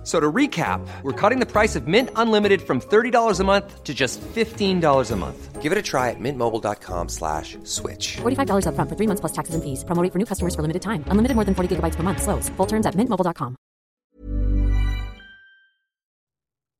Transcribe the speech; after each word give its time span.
F- 0.00 0.06
So 0.06 0.18
to 0.18 0.32
recap, 0.32 0.80
we're 1.02 1.12
cutting 1.12 1.40
the 1.40 1.46
price 1.46 1.76
of 1.76 1.86
Mint 1.86 2.08
Unlimited 2.16 2.62
from 2.62 2.80
$30 2.80 3.38
a 3.40 3.44
month 3.44 3.84
to 3.84 3.92
just 3.92 4.18
$15 4.34 5.10
a 5.10 5.16
month. 5.16 5.60
Give 5.60 5.72
it 5.72 5.76
a 5.78 5.82
try 5.82 6.08
at 6.08 6.16
mintmobile.com 6.18 7.08
slash 7.10 7.58
switch. 7.64 8.16
$45 8.22 8.64
upfront 8.64 8.88
for 8.88 8.96
three 8.96 9.06
months 9.06 9.20
plus 9.20 9.32
taxes 9.32 9.54
and 9.54 9.62
fees. 9.62 9.84
Promo 9.84 10.02
rate 10.02 10.10
for 10.12 10.18
new 10.18 10.24
customers 10.24 10.54
for 10.54 10.62
limited 10.62 10.80
time. 10.80 11.04
Unlimited 11.08 11.34
more 11.36 11.44
than 11.44 11.54
40 11.54 11.76
gigabytes 11.76 11.96
per 11.96 12.02
month. 12.02 12.22
Slows. 12.22 12.48
Full 12.56 12.66
terms 12.66 12.86
at 12.86 12.94
mintmobile.com. 12.94 13.56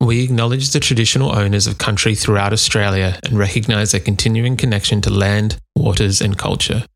We 0.00 0.24
acknowledge 0.24 0.70
the 0.70 0.80
traditional 0.80 1.30
owners 1.30 1.66
of 1.66 1.76
country 1.76 2.14
throughout 2.14 2.52
Australia 2.54 3.18
and 3.24 3.38
recognise 3.38 3.92
their 3.92 4.00
continuing 4.00 4.56
connection 4.56 5.02
to 5.02 5.10
land, 5.10 5.58
waters, 5.76 6.22
and 6.22 6.38
culture. 6.38 6.86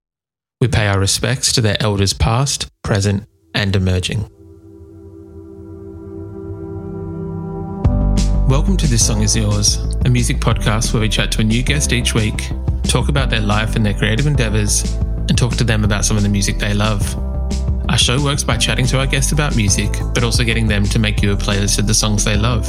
We 0.61 0.69
pay 0.69 0.87
our 0.89 0.99
respects 0.99 1.53
to 1.53 1.61
their 1.61 1.77
elders 1.81 2.15
past, 2.15 2.67
present, 2.83 3.25
and 3.55 3.77
emerging. 3.77 4.31
Welcome 8.49 8.77
to 8.77 8.87
This 8.87 9.05
Song 9.07 9.23
Is 9.23 9.35
Yours, 9.35 9.79
a 10.05 10.11
music 10.11 10.37
podcast 10.37 10.93
where 10.93 11.01
we 11.01 11.09
chat 11.09 11.33
to 11.33 11.41
a 11.41 11.45
new 11.45 11.63
guest 11.63 11.95
each 11.95 12.13
week, 12.13 12.51
talk 12.83 13.09
about 13.09 13.31
their 13.31 13.41
life 13.41 13.75
and 13.75 13.85
their 13.85 13.95
creative 13.95 14.27
endeavours, 14.27 14.85
and 14.95 15.37
talk 15.37 15.57
to 15.57 15.65
them 15.65 15.83
about 15.83 16.05
some 16.05 16.19
of 16.19 16.23
the 16.23 16.29
music 16.29 16.59
they 16.59 16.75
love. 16.75 17.03
Our 17.89 17.97
show 17.97 18.23
works 18.23 18.45
by 18.45 18.59
chatting 18.59 18.85
to 18.89 18.99
our 18.99 19.07
guests 19.07 19.33
about 19.33 19.57
music, 19.57 19.91
but 20.13 20.23
also 20.23 20.45
getting 20.45 20.67
them 20.67 20.85
to 20.85 20.99
make 20.99 21.23
you 21.23 21.33
a 21.33 21.37
playlist 21.37 21.79
of 21.79 21.87
the 21.87 21.95
songs 21.95 22.23
they 22.23 22.37
love. 22.37 22.69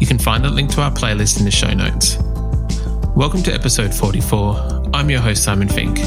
You 0.00 0.06
can 0.06 0.18
find 0.18 0.46
a 0.46 0.50
link 0.50 0.70
to 0.70 0.80
our 0.80 0.90
playlist 0.90 1.38
in 1.38 1.44
the 1.44 1.50
show 1.50 1.74
notes. 1.74 2.16
Welcome 3.14 3.42
to 3.42 3.52
episode 3.52 3.94
44. 3.94 4.92
I'm 4.94 5.10
your 5.10 5.20
host, 5.20 5.44
Simon 5.44 5.68
Fink. 5.68 6.00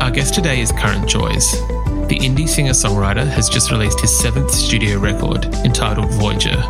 Our 0.00 0.12
guest 0.12 0.34
today 0.34 0.60
is 0.60 0.70
Current 0.70 1.08
Joys. 1.08 1.50
The 2.06 2.20
indie 2.20 2.48
singer 2.48 2.70
songwriter 2.70 3.26
has 3.26 3.48
just 3.48 3.72
released 3.72 4.00
his 4.00 4.16
seventh 4.16 4.52
studio 4.52 5.00
record 5.00 5.46
entitled 5.64 6.12
Voyager. 6.12 6.62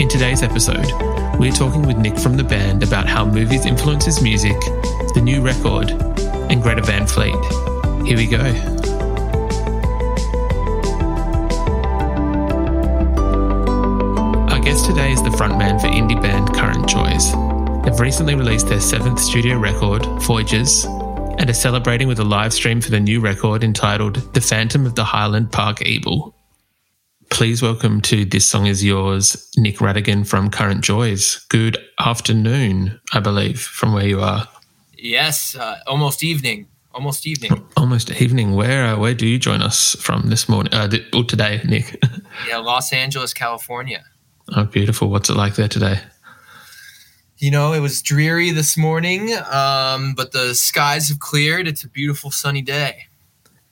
In 0.00 0.08
today's 0.08 0.42
episode, 0.42 0.86
we're 1.38 1.52
talking 1.52 1.82
with 1.82 1.98
Nick 1.98 2.18
from 2.18 2.34
the 2.34 2.42
band 2.42 2.82
about 2.82 3.06
how 3.06 3.26
movies 3.26 3.66
influence 3.66 4.06
his 4.06 4.22
music, 4.22 4.58
the 5.12 5.20
new 5.22 5.42
record, 5.42 5.90
and 6.50 6.62
Greta 6.62 6.80
Van 6.80 7.06
Fleet. 7.06 7.34
Here 8.06 8.16
we 8.16 8.26
go. 8.26 8.40
Our 14.48 14.60
guest 14.60 14.86
today 14.86 15.12
is 15.12 15.22
the 15.22 15.28
frontman 15.36 15.78
for 15.78 15.88
indie 15.88 16.20
band 16.22 16.54
Current 16.54 16.88
Joys. 16.88 17.32
They've 17.84 18.00
recently 18.00 18.34
released 18.34 18.68
their 18.68 18.80
seventh 18.80 19.20
studio 19.20 19.58
record, 19.58 20.06
Voyagers, 20.22 20.86
and 21.38 21.50
are 21.50 21.52
celebrating 21.52 22.08
with 22.08 22.20
a 22.20 22.24
live 22.24 22.54
stream 22.54 22.80
for 22.80 22.90
the 22.90 23.00
new 23.00 23.20
record 23.20 23.62
entitled 23.62 24.32
The 24.32 24.40
Phantom 24.40 24.86
of 24.86 24.94
the 24.94 25.04
Highland 25.04 25.52
Park 25.52 25.82
Evil. 25.82 26.34
Please 27.30 27.62
welcome 27.62 28.00
to 28.02 28.24
This 28.24 28.44
Song 28.44 28.66
Is 28.66 28.84
Yours, 28.84 29.50
Nick 29.56 29.76
Rattigan 29.78 30.26
from 30.26 30.50
Current 30.50 30.82
Joys. 30.82 31.46
Good 31.48 31.78
afternoon, 31.98 33.00
I 33.12 33.20
believe, 33.20 33.60
from 33.60 33.92
where 33.94 34.06
you 34.06 34.20
are. 34.20 34.46
Yes, 34.98 35.56
uh, 35.56 35.78
almost 35.86 36.22
evening. 36.22 36.66
Almost 36.92 37.26
evening. 37.26 37.64
Almost 37.76 38.10
evening. 38.20 38.54
Where 38.56 38.84
uh, 38.84 38.98
where 38.98 39.14
do 39.14 39.26
you 39.26 39.38
join 39.38 39.62
us 39.62 39.94
from 40.00 40.28
this 40.28 40.48
morning? 40.48 40.74
Uh, 40.74 40.88
th- 40.88 41.06
or 41.14 41.24
today, 41.24 41.60
Nick? 41.64 42.02
Yeah, 42.48 42.56
Los 42.58 42.92
Angeles, 42.92 43.34
California. 43.34 44.02
oh, 44.56 44.64
beautiful. 44.64 45.08
What's 45.10 45.28
it 45.28 45.36
like 45.36 45.56
there 45.56 45.68
today? 45.68 46.00
You 47.36 47.50
know, 47.50 47.72
it 47.74 47.80
was 47.80 48.00
dreary 48.02 48.50
this 48.50 48.76
morning, 48.78 49.34
um, 49.50 50.14
but 50.14 50.32
the 50.32 50.54
skies 50.54 51.08
have 51.10 51.18
cleared. 51.18 51.68
It's 51.68 51.84
a 51.84 51.88
beautiful 51.88 52.30
sunny 52.30 52.62
day. 52.62 53.08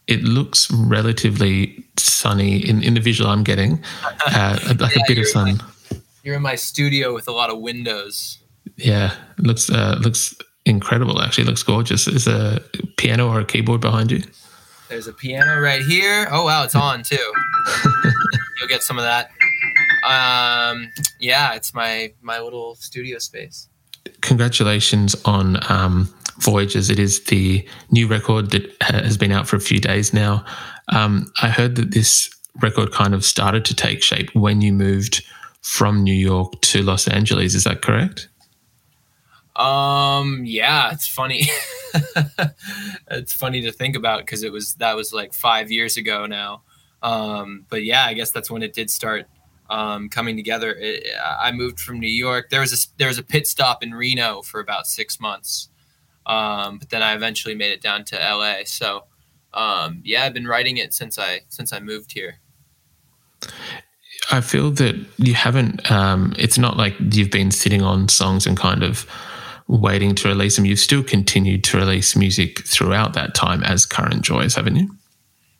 It 0.08 0.24
looks 0.24 0.70
relatively 0.70 1.84
sunny 1.98 2.56
in, 2.68 2.82
in 2.82 2.94
the 2.94 3.00
visual 3.00 3.30
I'm 3.30 3.44
getting, 3.44 3.84
uh, 4.26 4.58
like 4.78 4.96
Yeah, 4.96 5.02
a 5.02 5.06
bit 5.06 5.18
of 5.18 5.26
sun. 5.26 5.60
You're 6.24 6.36
in 6.36 6.42
my 6.42 6.56
studio 6.56 7.14
with 7.14 7.28
a 7.28 7.32
lot 7.32 7.50
of 7.50 7.60
windows. 7.60 8.38
Yeah, 8.76 9.14
it 9.38 9.44
looks 9.44 9.70
uh, 9.70 9.98
looks 10.00 10.34
incredible. 10.64 11.20
Actually, 11.20 11.44
it 11.44 11.48
looks 11.48 11.62
gorgeous. 11.62 12.08
Is 12.08 12.26
a 12.26 12.60
piano 12.96 13.28
or 13.28 13.40
a 13.40 13.44
keyboard 13.44 13.80
behind 13.80 14.10
you? 14.10 14.22
There's 14.88 15.06
a 15.06 15.12
piano 15.12 15.60
right 15.60 15.82
here. 15.82 16.26
Oh 16.30 16.44
wow, 16.44 16.64
it's 16.64 16.74
on 16.74 17.02
too. 17.02 17.16
You'll 18.58 18.68
get 18.68 18.82
some 18.82 18.98
of 18.98 19.04
that. 19.04 19.30
Um, 20.06 20.90
yeah, 21.20 21.54
it's 21.54 21.74
my 21.74 22.12
my 22.22 22.40
little 22.40 22.74
studio 22.76 23.18
space. 23.18 23.68
Congratulations 24.22 25.14
on 25.24 25.58
um, 25.70 26.12
Voyages. 26.40 26.90
It 26.90 26.98
is 26.98 27.24
the 27.24 27.66
new 27.90 28.06
record 28.06 28.50
that 28.50 28.70
has 28.80 29.16
been 29.16 29.32
out 29.32 29.48
for 29.48 29.56
a 29.56 29.60
few 29.60 29.80
days 29.80 30.12
now. 30.12 30.44
Um, 30.88 31.30
I 31.42 31.48
heard 31.48 31.76
that 31.76 31.90
this 31.92 32.30
record 32.60 32.92
kind 32.92 33.14
of 33.14 33.24
started 33.24 33.64
to 33.66 33.74
take 33.74 34.02
shape 34.02 34.34
when 34.34 34.60
you 34.60 34.72
moved 34.72 35.24
from 35.62 36.02
New 36.02 36.14
York 36.14 36.60
to 36.62 36.82
Los 36.82 37.08
Angeles. 37.08 37.54
Is 37.54 37.64
that 37.64 37.82
correct? 37.82 38.28
Um, 39.56 40.44
yeah, 40.44 40.92
it's 40.92 41.08
funny. 41.08 41.48
it's 43.10 43.32
funny 43.32 43.60
to 43.62 43.72
think 43.72 43.96
about 43.96 44.20
because 44.20 44.44
it 44.44 44.52
was 44.52 44.74
that 44.74 44.94
was 44.94 45.12
like 45.12 45.34
five 45.34 45.70
years 45.70 45.96
ago 45.96 46.26
now. 46.26 46.62
Um, 47.02 47.66
but 47.68 47.84
yeah, 47.84 48.04
I 48.04 48.14
guess 48.14 48.30
that's 48.30 48.50
when 48.50 48.62
it 48.62 48.72
did 48.72 48.90
start 48.90 49.26
um, 49.68 50.08
coming 50.08 50.36
together. 50.36 50.72
It, 50.72 51.04
I 51.20 51.52
moved 51.52 51.80
from 51.80 51.98
New 51.98 52.10
York. 52.10 52.50
There 52.50 52.60
was 52.60 52.72
a 52.72 52.98
there 52.98 53.08
was 53.08 53.18
a 53.18 53.22
pit 53.22 53.46
stop 53.46 53.82
in 53.82 53.92
Reno 53.92 54.42
for 54.42 54.60
about 54.60 54.86
six 54.86 55.20
months, 55.20 55.68
um, 56.28 56.78
but 56.78 56.90
then 56.90 57.02
I 57.02 57.14
eventually 57.14 57.54
made 57.54 57.72
it 57.72 57.80
down 57.80 58.04
to 58.06 58.16
LA. 58.16 58.64
So 58.64 59.04
um, 59.54 60.02
yeah, 60.04 60.24
I've 60.24 60.34
been 60.34 60.46
writing 60.46 60.76
it 60.76 60.94
since 60.94 61.18
I 61.18 61.40
since 61.48 61.72
I 61.72 61.80
moved 61.80 62.12
here. 62.12 62.38
I 64.30 64.40
feel 64.40 64.70
that 64.72 64.94
you 65.16 65.34
haven't. 65.34 65.90
Um, 65.90 66.34
it's 66.38 66.58
not 66.58 66.76
like 66.76 66.94
you've 66.98 67.30
been 67.30 67.50
sitting 67.50 67.82
on 67.82 68.08
songs 68.08 68.46
and 68.46 68.56
kind 68.56 68.82
of 68.82 69.06
waiting 69.68 70.14
to 70.16 70.28
release 70.28 70.56
them. 70.56 70.64
You've 70.64 70.78
still 70.78 71.02
continued 71.02 71.64
to 71.64 71.78
release 71.78 72.14
music 72.14 72.66
throughout 72.66 73.14
that 73.14 73.34
time 73.34 73.62
as 73.64 73.86
Current 73.86 74.22
Joys, 74.22 74.54
haven't 74.54 74.76
you? 74.76 74.90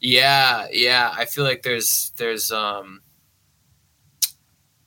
Yeah, 0.00 0.66
yeah. 0.70 1.12
I 1.16 1.24
feel 1.24 1.44
like 1.44 1.62
there's 1.62 2.12
there's 2.16 2.52
um 2.52 3.00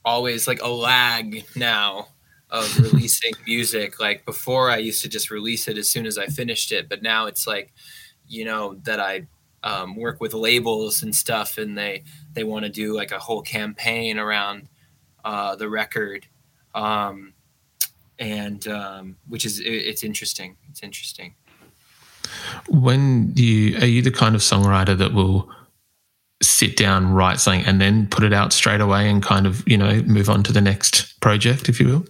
always 0.06 0.48
like 0.48 0.62
a 0.62 0.70
lag 0.70 1.44
now 1.56 2.08
of 2.52 2.78
releasing 2.80 3.34
music. 3.48 4.00
Like 4.00 4.26
before 4.26 4.70
I 4.70 4.78
used 4.78 5.02
to 5.04 5.10
just 5.10 5.32
release 5.32 5.68
it 5.68 5.78
as 5.78 5.90
soon 5.90 6.06
as 6.06 6.18
I 6.18 6.28
finished 6.28 6.72
it, 6.72 6.90
but 6.90 7.02
now 7.02 7.26
it's 7.26 7.48
like, 7.48 7.74
you 8.28 8.46
know, 8.46 8.76
that 8.84 9.00
I 9.00 9.28
um, 9.64 9.96
work 9.96 10.20
with 10.20 10.34
labels 10.34 11.04
and 11.04 11.16
stuff 11.16 11.58
and 11.58 11.78
they 11.78 12.04
they 12.34 12.44
want 12.44 12.66
to 12.66 12.70
do 12.70 12.96
like 12.96 13.12
a 13.12 13.20
whole 13.20 13.42
campaign 13.42 14.18
around 14.18 14.68
uh, 15.24 15.56
the 15.56 15.70
record. 15.70 16.28
Um, 16.74 17.34
and 18.20 18.68
um, 18.68 19.18
which 19.28 19.46
is 19.46 19.60
it, 19.60 19.66
it's 19.66 20.04
interesting. 20.04 20.58
It's 20.70 20.84
interesting. 20.84 21.36
When 22.70 23.34
you 23.36 23.78
are 23.78 23.86
you 23.86 24.02
the 24.02 24.12
kind 24.12 24.36
of 24.36 24.42
songwriter 24.42 24.98
that 24.98 25.14
will 25.14 25.50
sit 26.42 26.76
down, 26.76 27.14
write 27.14 27.40
something, 27.40 27.66
and 27.66 27.80
then 27.80 28.08
put 28.08 28.24
it 28.24 28.34
out 28.34 28.52
straight 28.54 28.82
away 28.82 29.10
and 29.10 29.24
kind 29.24 29.46
of 29.46 29.68
you 29.68 29.78
know 29.78 30.02
move 30.04 30.30
on 30.30 30.44
to 30.44 30.54
the 30.54 30.62
next 30.62 31.20
project, 31.22 31.70
if 31.70 31.80
you 31.80 31.88
will? 31.88 32.06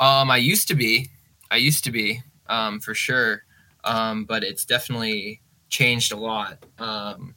Um, 0.00 0.30
I 0.30 0.36
used 0.36 0.68
to 0.68 0.74
be, 0.74 1.08
I 1.50 1.56
used 1.56 1.84
to 1.84 1.90
be, 1.90 2.22
um, 2.48 2.80
for 2.80 2.94
sure. 2.94 3.44
Um, 3.84 4.24
but 4.24 4.44
it's 4.44 4.64
definitely 4.64 5.40
changed 5.68 6.12
a 6.12 6.16
lot. 6.16 6.64
Um, 6.78 7.34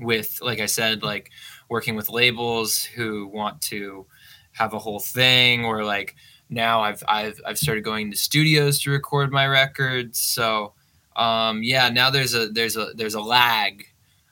with, 0.00 0.38
like 0.40 0.60
I 0.60 0.66
said, 0.66 1.02
like 1.02 1.30
working 1.68 1.96
with 1.96 2.08
labels 2.08 2.82
who 2.82 3.26
want 3.28 3.60
to 3.62 4.06
have 4.52 4.74
a 4.74 4.78
whole 4.78 5.00
thing, 5.00 5.64
or 5.64 5.84
like 5.84 6.14
now 6.48 6.80
I've 6.82 7.02
I've 7.08 7.40
I've 7.46 7.58
started 7.58 7.82
going 7.84 8.10
to 8.10 8.16
studios 8.16 8.80
to 8.82 8.90
record 8.90 9.32
my 9.32 9.46
records. 9.46 10.18
So, 10.18 10.74
um, 11.16 11.62
yeah, 11.62 11.88
now 11.88 12.10
there's 12.10 12.34
a 12.34 12.48
there's 12.48 12.76
a 12.76 12.92
there's 12.94 13.14
a 13.14 13.20
lag, 13.20 13.86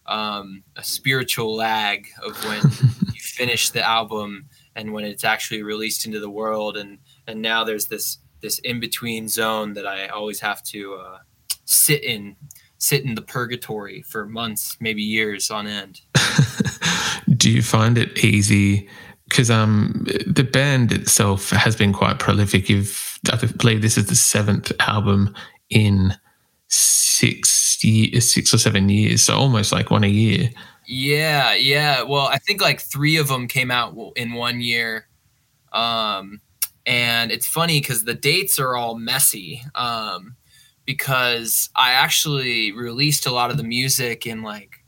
um, 0.07 0.63
a 0.77 0.85
spiritual 0.85 1.55
lag 1.57 2.07
of 2.23 2.43
when 2.45 2.61
you 3.15 3.21
finish 3.21 3.71
the 3.71 3.87
album 3.87 4.47
and 4.77 4.93
when 4.93 5.05
it's 5.05 5.25
actually 5.25 5.63
released 5.63 6.07
into 6.07 6.21
the 6.21 6.31
world 6.31 6.77
and 6.77 6.99
and 7.31 7.43
now 7.43 7.65
there's 7.65 7.87
this 7.87 8.19
this 8.41 8.59
in 8.61 8.81
between 8.81 9.29
zone 9.29 9.75
that 9.75 9.87
I 9.87 10.09
always 10.09 10.41
have 10.41 10.63
to 10.65 10.95
uh, 10.95 11.19
sit 11.65 12.03
in 12.03 12.37
sit 12.79 13.05
in 13.05 13.15
the 13.15 13.23
purgatory 13.23 14.03
for 14.03 14.27
months 14.27 14.77
maybe 14.81 15.03
years 15.03 15.51
on 15.51 15.67
end 15.67 16.01
Do 17.37 17.51
you 17.51 17.63
find 17.63 17.97
it 17.97 18.23
easy? 18.25 18.89
Because 19.29 19.51
um, 19.51 20.07
the 20.27 20.43
band 20.43 20.93
itself 20.93 21.51
has 21.51 21.77
been 21.77 21.93
quite 21.93 22.19
prolific. 22.19 22.69
You've, 22.69 23.19
I 23.33 23.37
believe, 23.37 23.83
this 23.83 23.97
is 23.97 24.07
the 24.07 24.17
seventh 24.17 24.73
album 24.81 25.35
in 25.69 26.15
six 26.69 27.83
years, 27.85 28.31
six 28.31 28.53
or 28.53 28.59
seven 28.59 28.89
years, 28.89 29.23
so 29.23 29.37
almost 29.37 29.73
like 29.73 29.91
one 29.91 30.05
a 30.05 30.09
year. 30.09 30.51
Yeah, 30.87 31.55
yeah. 31.55 32.03
Well, 32.03 32.27
I 32.27 32.39
think 32.39 32.61
like 32.61 32.81
three 32.81 33.17
of 33.17 33.29
them 33.29 33.47
came 33.47 33.71
out 33.71 33.97
in 34.17 34.33
one 34.33 34.61
year. 34.61 35.07
Um, 35.73 36.41
and 36.91 37.31
it's 37.31 37.47
funny 37.47 37.81
because 37.81 38.03
the 38.03 38.15
dates 38.15 38.59
are 38.59 38.75
all 38.75 38.99
messy. 38.99 39.63
Um, 39.77 40.35
because 40.85 41.71
I 41.77 41.93
actually 41.93 42.73
released 42.73 43.27
a 43.27 43.31
lot 43.31 43.53
of 43.53 43.57
the 43.57 43.63
music 43.63 44.27
in 44.27 44.43
like 44.43 44.83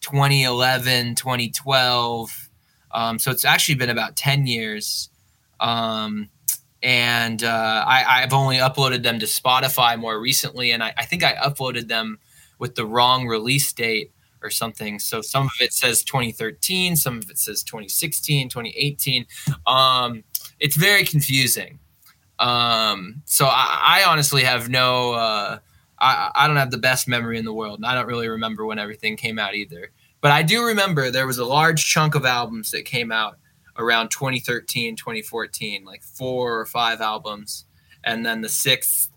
2011, 0.00 1.14
2012. 1.14 2.48
Um, 2.90 3.20
so 3.20 3.30
it's 3.30 3.44
actually 3.44 3.76
been 3.76 3.88
about 3.88 4.16
10 4.16 4.48
years. 4.48 5.10
Um, 5.60 6.28
and 6.82 7.44
uh, 7.44 7.84
I, 7.86 8.22
have 8.22 8.32
only 8.32 8.56
uploaded 8.56 9.04
them 9.04 9.20
to 9.20 9.26
Spotify 9.26 9.96
more 9.96 10.20
recently. 10.20 10.72
And 10.72 10.82
I, 10.82 10.92
I, 10.98 11.04
think 11.04 11.22
I 11.22 11.34
uploaded 11.34 11.86
them 11.86 12.18
with 12.58 12.74
the 12.74 12.84
wrong 12.84 13.28
release 13.28 13.72
date 13.72 14.10
or 14.42 14.50
something. 14.50 14.98
So 14.98 15.20
some 15.20 15.44
of 15.44 15.52
it 15.60 15.72
says 15.72 16.02
2013, 16.02 16.96
some 16.96 17.18
of 17.18 17.30
it 17.30 17.38
says 17.38 17.62
2016, 17.62 18.48
2018. 18.48 19.26
Um, 19.68 20.24
it's 20.60 20.76
very 20.76 21.04
confusing. 21.04 21.78
Um, 22.38 23.22
so 23.24 23.46
I, 23.46 24.00
I, 24.02 24.04
honestly 24.10 24.42
have 24.42 24.68
no, 24.68 25.12
uh, 25.12 25.58
I, 26.00 26.30
I 26.34 26.46
don't 26.48 26.56
have 26.56 26.72
the 26.72 26.78
best 26.78 27.06
memory 27.06 27.38
in 27.38 27.44
the 27.44 27.52
world. 27.52 27.78
And 27.78 27.86
I 27.86 27.94
don't 27.94 28.06
really 28.06 28.28
remember 28.28 28.66
when 28.66 28.78
everything 28.78 29.16
came 29.16 29.38
out 29.38 29.54
either. 29.54 29.90
But 30.20 30.32
I 30.32 30.42
do 30.42 30.64
remember 30.64 31.10
there 31.10 31.26
was 31.26 31.38
a 31.38 31.44
large 31.44 31.84
chunk 31.84 32.14
of 32.14 32.24
albums 32.24 32.72
that 32.72 32.86
came 32.86 33.12
out 33.12 33.38
around 33.76 34.10
2013, 34.10 34.96
2014, 34.96 35.84
like 35.84 36.02
four 36.02 36.58
or 36.58 36.66
five 36.66 37.00
albums. 37.00 37.66
And 38.02 38.26
then 38.26 38.40
the 38.40 38.48
sixth 38.48 39.10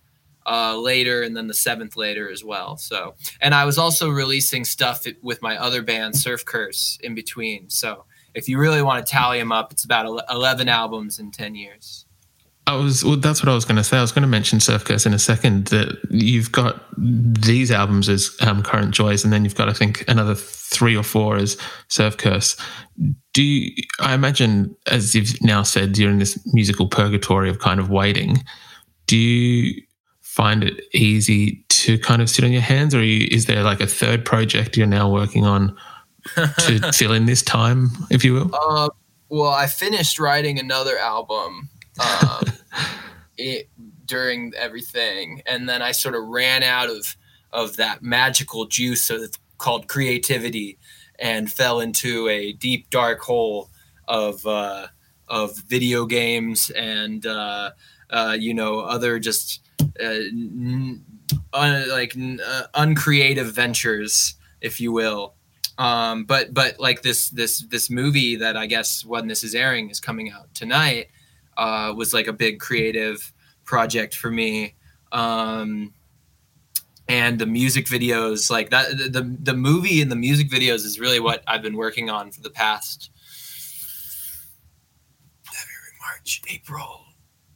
uh, 0.46 0.78
later, 0.78 1.24
and 1.24 1.36
then 1.36 1.48
the 1.48 1.54
seventh 1.54 1.98
later 1.98 2.30
as 2.32 2.44
well. 2.44 2.78
So, 2.78 3.16
and 3.42 3.54
I 3.54 3.66
was 3.66 3.78
also 3.78 4.10
releasing 4.10 4.64
stuff 4.64 5.06
with 5.22 5.42
my 5.42 5.58
other 5.58 5.82
band, 5.82 6.16
Surf 6.16 6.46
Curse, 6.46 6.98
in 7.04 7.16
between. 7.16 7.70
So, 7.70 8.06
if 8.38 8.48
you 8.48 8.60
really 8.60 8.84
want 8.84 9.04
to 9.04 9.12
tally 9.12 9.40
them 9.40 9.52
up, 9.52 9.72
it's 9.72 9.84
about 9.84 10.06
11 10.30 10.70
albums 10.70 11.18
in 11.18 11.32
10 11.32 11.56
years. 11.56 12.06
I 12.68 12.76
was 12.76 13.04
well, 13.04 13.16
that's 13.16 13.42
what 13.42 13.50
I 13.50 13.56
was 13.56 13.66
going 13.66 13.78
to 13.78 13.84
say. 13.84 13.98
I 13.98 14.02
was 14.02 14.12
going 14.12 14.24
to 14.24 14.28
mention 14.28 14.60
Surf 14.60 14.84
Curse 14.84 15.06
in 15.06 15.14
a 15.14 15.20
second. 15.20 15.68
That 15.68 15.98
you've 16.12 16.52
got 16.52 16.84
these 16.98 17.72
albums 17.72 18.10
as 18.10 18.36
um, 18.42 18.62
Current 18.62 18.94
Joys, 18.94 19.24
and 19.24 19.32
then 19.32 19.46
you've 19.46 19.56
got 19.56 19.70
I 19.70 19.74
think 19.74 20.04
another 20.10 20.36
three 20.36 20.96
or 20.96 21.04
four 21.04 21.38
as 21.38 21.58
Surf 21.88 22.18
Curse. 22.18 22.58
Do 23.34 23.42
you, 23.42 23.72
I 24.02 24.14
imagine, 24.14 24.76
as 24.86 25.16
you've 25.16 25.42
now 25.42 25.64
said, 25.64 25.94
during 25.94 26.20
this 26.20 26.38
musical 26.54 26.90
purgatory 26.90 27.50
of 27.50 27.60
kind 27.60 27.80
of 27.80 27.90
waiting, 27.90 28.44
do 29.06 29.16
you 29.16 29.82
find 30.22 30.62
it 30.62 30.82
easy 30.94 31.64
to 31.70 31.98
kind 31.98 32.22
of 32.22 32.30
sit 32.30 32.44
on 32.44 32.52
your 32.52 32.62
hands, 32.62 32.94
or 32.94 33.02
you, 33.02 33.30
is 33.32 33.46
there 33.46 33.64
like 33.64 33.80
a 33.80 33.88
third 33.88 34.26
project 34.26 34.76
you're 34.76 34.88
now 34.88 35.10
working 35.10 35.46
on 35.46 35.74
to 36.36 36.92
fill 36.94 37.14
in 37.14 37.26
this 37.26 37.42
time, 37.42 37.90
if 38.10 38.24
you 38.24 38.34
will? 38.34 38.52
Uh, 38.54 38.90
well, 39.30 39.52
I 39.52 39.68
finished 39.68 40.20
writing 40.20 40.60
another 40.60 40.98
album 40.98 41.70
um, 42.00 42.44
it, 43.38 43.70
during 44.06 44.54
everything, 44.56 45.42
and 45.46 45.68
then 45.68 45.82
I 45.82 45.92
sort 45.92 46.16
of 46.16 46.24
ran 46.26 46.64
out 46.64 46.90
of 46.90 47.16
of 47.54 47.78
that 47.78 48.02
magical 48.04 48.66
juice 48.66 49.10
of, 49.10 49.32
called 49.58 49.88
creativity, 49.88 50.78
and 51.20 51.52
fell 51.52 51.80
into 51.80 52.28
a 52.30 52.54
deep 52.54 52.90
dark 52.90 53.22
hole 53.22 53.70
of 54.08 54.46
uh, 54.46 54.88
of 55.28 55.58
video 55.68 56.06
games 56.06 56.70
and 56.72 57.26
uh, 57.26 57.72
uh, 58.10 58.36
you 58.40 58.54
know 58.54 58.80
other 58.80 59.20
just 59.20 59.62
uh, 60.00 60.06
n- 60.06 61.04
un- 61.54 61.90
like 61.90 62.16
n- 62.16 62.40
uh, 62.46 62.68
uncreative 62.76 63.52
ventures, 63.52 64.36
if 64.62 64.80
you 64.80 64.92
will. 64.92 65.34
Um, 65.78 66.26
but 66.26 66.54
but 66.54 66.80
like 66.80 67.04
this 67.04 67.30
this 67.30 67.60
this 67.70 67.90
movie 67.90 68.36
that 68.38 68.58
I 68.58 68.66
guess 68.66 69.06
when 69.06 69.28
this 69.28 69.44
is 69.44 69.54
airing 69.54 69.90
is 69.90 70.00
coming 70.00 70.32
out 70.32 70.54
tonight 70.56 71.10
uh, 71.56 71.94
was 71.96 72.14
like 72.14 72.28
a 72.28 72.34
big 72.34 72.60
creative 72.60 73.34
project 73.64 74.16
for 74.16 74.32
me. 74.32 74.76
Um, 75.12 75.94
and 77.10 77.40
the 77.40 77.46
music 77.46 77.86
videos, 77.86 78.50
like 78.50 78.70
that, 78.72 78.90
the, 78.98 79.38
the, 79.42 79.54
movie 79.54 80.02
and 80.02 80.12
the 80.12 80.16
music 80.16 80.50
videos 80.50 80.84
is 80.84 81.00
really 81.00 81.22
what 81.22 81.42
I've 81.48 81.62
been 81.62 81.78
working 81.78 82.10
on 82.10 82.32
for 82.32 82.42
the 82.42 82.50
past 82.50 83.12
February, 85.44 85.94
March, 86.02 86.42
April, 86.52 87.06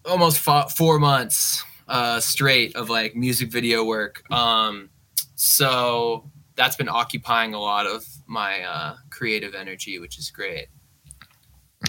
almost 0.06 0.40
four 0.40 1.00
months 1.00 1.66
uh, 1.90 2.22
straight 2.22 2.76
of 2.78 2.90
like 2.90 3.16
music 3.16 3.52
video 3.52 3.84
work. 3.84 4.24
Um, 4.32 4.90
so 5.36 6.32
that's 6.62 6.76
been 6.76 6.90
occupying 6.90 7.56
a 7.56 7.60
lot 7.60 7.88
of 7.88 8.06
my 8.28 8.62
uh, 8.62 8.96
creative 9.10 9.56
energy, 9.56 9.98
which 9.98 10.20
is 10.20 10.30
great. 10.30 10.68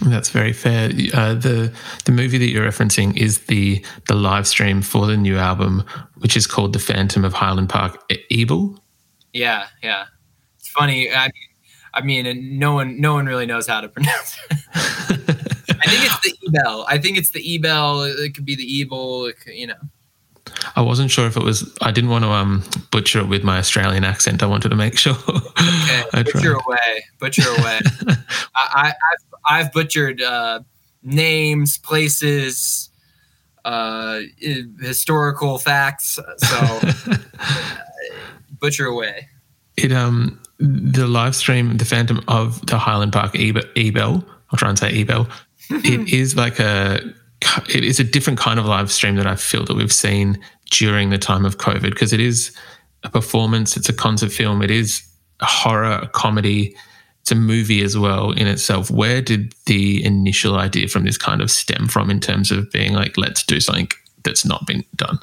That's 0.01 0.31
very 0.31 0.55
fair. 0.55 0.89
Uh, 1.13 1.35
the 1.35 1.71
the 2.07 2.13
movie 2.13 2.39
that 2.39 2.49
you're 2.49 2.67
referencing 2.67 3.15
is 3.15 3.41
the 3.41 3.85
the 4.09 4.15
live 4.15 4.47
stream 4.47 4.81
for 4.81 5.07
the 5.07 5.19
new 5.19 5.37
album, 5.37 5.85
which 6.17 6.39
is 6.39 6.47
called 6.47 6.73
"The 6.73 6.79
Phantom 6.79 7.23
of 7.23 7.35
Highland 7.35 7.69
Park 7.69 8.03
Ebell." 8.31 8.83
Yeah, 9.35 9.67
yeah. 9.83 10.07
It's 10.59 10.71
funny. 10.71 11.13
I 11.13 11.27
mean, 11.27 11.33
I 11.93 12.01
mean, 12.01 12.59
no 12.59 12.73
one 12.73 12.99
no 12.99 13.13
one 13.13 13.27
really 13.27 13.45
knows 13.45 13.67
how 13.67 13.83
to 13.83 13.91
pronounce 13.91 14.39
it. 14.51 14.57
I 14.75 15.87
think 15.87 16.05
it's 16.07 16.21
the 16.21 16.35
Ebell. 16.49 16.87
I 16.89 16.97
think 16.97 17.19
it's 17.19 17.33
the 17.33 17.57
Ebell. 17.57 18.05
It 18.05 18.35
could 18.35 18.47
be 18.47 18.57
the 18.57 18.81
Ebell. 18.81 19.31
Could, 19.35 19.53
you 19.53 19.67
know. 19.67 19.83
I 20.76 20.82
wasn't 20.82 21.10
sure 21.10 21.26
if 21.26 21.37
it 21.37 21.43
was. 21.43 21.76
I 21.81 21.90
didn't 21.90 22.10
want 22.10 22.25
to 22.25 22.31
um, 22.31 22.64
butcher 22.90 23.20
it 23.20 23.28
with 23.28 23.44
my 23.44 23.58
Australian 23.58 24.04
accent. 24.04 24.43
I 24.43 24.46
wanted 24.46 24.70
to 24.70 24.76
make 24.76 24.96
sure. 24.96 25.16
Okay, 25.28 26.04
butcher 26.12 26.54
away, 26.54 27.04
butcher 27.19 27.49
away. 27.58 27.81
I, 28.54 28.87
have 28.87 28.94
I've 29.49 29.72
butchered 29.72 30.20
uh, 30.20 30.60
names, 31.02 31.78
places, 31.78 32.90
uh, 33.64 34.20
historical 34.81 35.58
facts. 35.58 36.19
So 36.38 36.56
uh, 36.56 37.16
butcher 38.60 38.87
away. 38.87 39.28
It 39.76 39.93
um 39.93 40.40
the 40.58 41.06
live 41.06 41.34
stream, 41.34 41.76
the 41.76 41.84
Phantom 41.84 42.22
of 42.28 42.64
the 42.66 42.78
Highland 42.78 43.12
Park 43.12 43.34
Ebell. 43.34 44.25
I'll 44.50 44.58
try 44.58 44.69
and 44.69 44.78
say 44.78 45.00
Ebell. 45.00 45.28
it 45.70 46.12
is 46.12 46.37
like 46.37 46.58
a 46.58 47.00
it 47.69 47.85
is 47.85 48.00
a 48.00 48.05
different 48.05 48.39
kind 48.39 48.59
of 48.59 48.67
live 48.67 48.91
stream 48.91 49.17
that 49.17 49.27
I 49.27 49.37
feel 49.37 49.65
that 49.65 49.77
we've 49.77 49.93
seen 49.93 50.39
during 50.71 51.11
the 51.11 51.19
time 51.19 51.44
of 51.44 51.59
COVID 51.59 51.91
because 51.91 52.12
it 52.12 52.21
is 52.21 52.56
a 53.05 53.11
performance, 53.11 53.77
it's 53.77 53.89
a 53.89 53.93
concert 53.93 54.33
film, 54.33 54.62
it 54.62 54.71
is 54.71 55.03
a 55.41 55.47
horror, 55.47 56.00
a 56.03 56.09
comedy, 56.09 56.75
it's 57.21 57.31
a 57.31 57.37
movie 57.37 57.83
as 57.83 57.97
well 57.97 58.33
in 58.33 58.47
itself. 58.47 58.91
Where 58.91 59.23
did 59.23 59.55
the 59.67 60.05
initial 60.05 60.56
idea 60.56 60.88
from 60.88 61.05
this 61.05 61.19
kind 61.19 61.40
of 61.40 61.50
stem 61.50 61.88
from 61.88 62.11
in 62.11 62.21
terms 62.21 62.50
of 62.50 62.71
being 62.73 62.95
like, 62.95 63.16
let's 63.16 63.43
do 63.45 63.61
something 63.61 63.88
that's 64.25 64.45
not 64.45 64.66
been 64.66 64.85
done? 64.97 65.19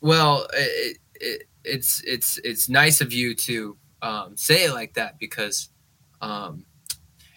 Well, 0.00 0.46
it, 0.52 0.98
it, 1.14 1.42
it's 1.64 2.02
it's 2.04 2.38
it's 2.44 2.68
nice 2.68 3.00
of 3.00 3.12
you 3.12 3.34
to 3.34 3.76
um, 4.02 4.36
say 4.36 4.64
it 4.64 4.72
like 4.72 4.94
that 4.94 5.18
because 5.18 5.70
um, 6.20 6.64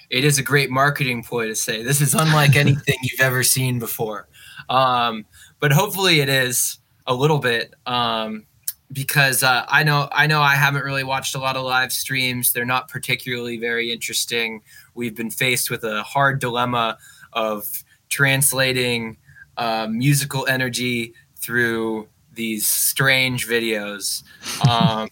it 0.09 0.23
is 0.23 0.37
a 0.37 0.43
great 0.43 0.69
marketing 0.69 1.23
ploy 1.23 1.47
to 1.47 1.55
say 1.55 1.83
this 1.83 2.01
is 2.01 2.13
unlike 2.13 2.55
anything 2.55 2.97
you've 3.01 3.21
ever 3.21 3.43
seen 3.43 3.79
before. 3.79 4.27
Um, 4.69 5.25
but 5.59 5.71
hopefully 5.71 6.19
it 6.19 6.29
is 6.29 6.79
a 7.05 7.13
little 7.13 7.39
bit 7.39 7.73
um, 7.85 8.45
because 8.91 9.43
uh, 9.43 9.65
I 9.67 9.83
know 9.83 10.09
I 10.11 10.27
know 10.27 10.41
I 10.41 10.55
haven't 10.55 10.83
really 10.83 11.03
watched 11.03 11.35
a 11.35 11.39
lot 11.39 11.55
of 11.55 11.63
live 11.63 11.91
streams. 11.91 12.53
They're 12.53 12.65
not 12.65 12.89
particularly 12.89 13.57
very 13.57 13.91
interesting. 13.91 14.61
We've 14.93 15.15
been 15.15 15.31
faced 15.31 15.69
with 15.69 15.83
a 15.83 16.03
hard 16.03 16.39
dilemma 16.39 16.97
of 17.33 17.65
translating 18.09 19.17
uh, 19.57 19.87
musical 19.89 20.47
energy 20.47 21.13
through 21.35 22.07
these 22.33 22.67
strange 22.67 23.47
videos. 23.47 24.23
Um, 24.67 25.09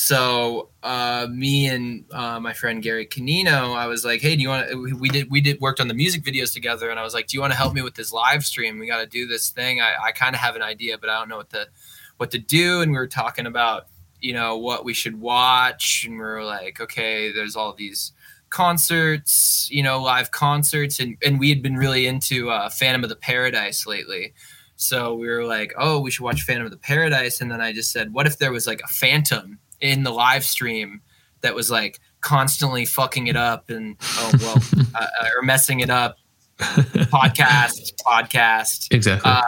so 0.00 0.70
uh, 0.82 1.26
me 1.30 1.66
and 1.66 2.06
uh, 2.10 2.40
my 2.40 2.54
friend 2.54 2.82
Gary 2.82 3.04
Canino, 3.04 3.74
I 3.74 3.86
was 3.86 4.02
like, 4.02 4.22
"Hey, 4.22 4.34
do 4.34 4.40
you 4.40 4.48
want 4.48 4.70
to?" 4.70 4.96
We 4.96 5.10
did 5.10 5.30
we 5.30 5.42
did 5.42 5.60
worked 5.60 5.78
on 5.78 5.88
the 5.88 5.94
music 5.94 6.22
videos 6.22 6.54
together, 6.54 6.88
and 6.88 6.98
I 6.98 7.02
was 7.02 7.12
like, 7.12 7.26
"Do 7.26 7.36
you 7.36 7.42
want 7.42 7.52
to 7.52 7.56
help 7.58 7.74
me 7.74 7.82
with 7.82 7.96
this 7.96 8.10
live 8.10 8.42
stream? 8.42 8.78
We 8.78 8.86
got 8.86 9.00
to 9.00 9.06
do 9.06 9.26
this 9.26 9.50
thing. 9.50 9.82
I, 9.82 9.94
I 10.06 10.12
kind 10.12 10.34
of 10.34 10.40
have 10.40 10.56
an 10.56 10.62
idea, 10.62 10.96
but 10.96 11.10
I 11.10 11.18
don't 11.18 11.28
know 11.28 11.36
what 11.36 11.50
to 11.50 11.68
what 12.16 12.30
to 12.30 12.38
do." 12.38 12.80
And 12.80 12.92
we 12.92 12.96
were 12.96 13.06
talking 13.06 13.44
about 13.44 13.88
you 14.20 14.32
know 14.32 14.56
what 14.56 14.86
we 14.86 14.94
should 14.94 15.20
watch, 15.20 16.06
and 16.06 16.16
we 16.16 16.24
are 16.24 16.44
like, 16.44 16.80
"Okay, 16.80 17.30
there's 17.30 17.54
all 17.54 17.74
these." 17.74 18.12
concerts 18.48 19.68
you 19.70 19.80
know 19.80 20.02
live 20.02 20.32
concerts 20.32 20.98
and, 20.98 21.16
and 21.24 21.38
we 21.38 21.50
had 21.50 21.62
been 21.62 21.76
really 21.76 22.08
into 22.08 22.50
uh, 22.50 22.68
phantom 22.68 23.04
of 23.04 23.08
the 23.08 23.14
paradise 23.14 23.86
lately 23.86 24.34
so 24.74 25.14
we 25.14 25.28
were 25.28 25.44
like 25.44 25.72
oh 25.78 26.00
we 26.00 26.10
should 26.10 26.24
watch 26.24 26.42
phantom 26.42 26.64
of 26.64 26.72
the 26.72 26.76
paradise 26.76 27.40
and 27.40 27.48
then 27.48 27.60
i 27.60 27.72
just 27.72 27.92
said 27.92 28.12
what 28.12 28.26
if 28.26 28.38
there 28.38 28.50
was 28.50 28.66
like 28.66 28.80
a 28.82 28.88
phantom 28.88 29.60
in 29.80 30.02
the 30.02 30.10
live 30.10 30.44
stream 30.44 31.00
that 31.40 31.54
was 31.54 31.70
like 31.70 31.98
constantly 32.20 32.84
fucking 32.84 33.26
it 33.26 33.36
up 33.36 33.70
and 33.70 33.96
oh 34.02 34.32
well 34.40 34.56
uh, 34.94 35.06
uh 35.22 35.28
or 35.36 35.42
messing 35.42 35.80
it 35.80 35.90
up 35.90 36.16
podcast 36.58 37.92
podcast 38.06 38.88
exactly 38.90 39.30
uh, 39.30 39.42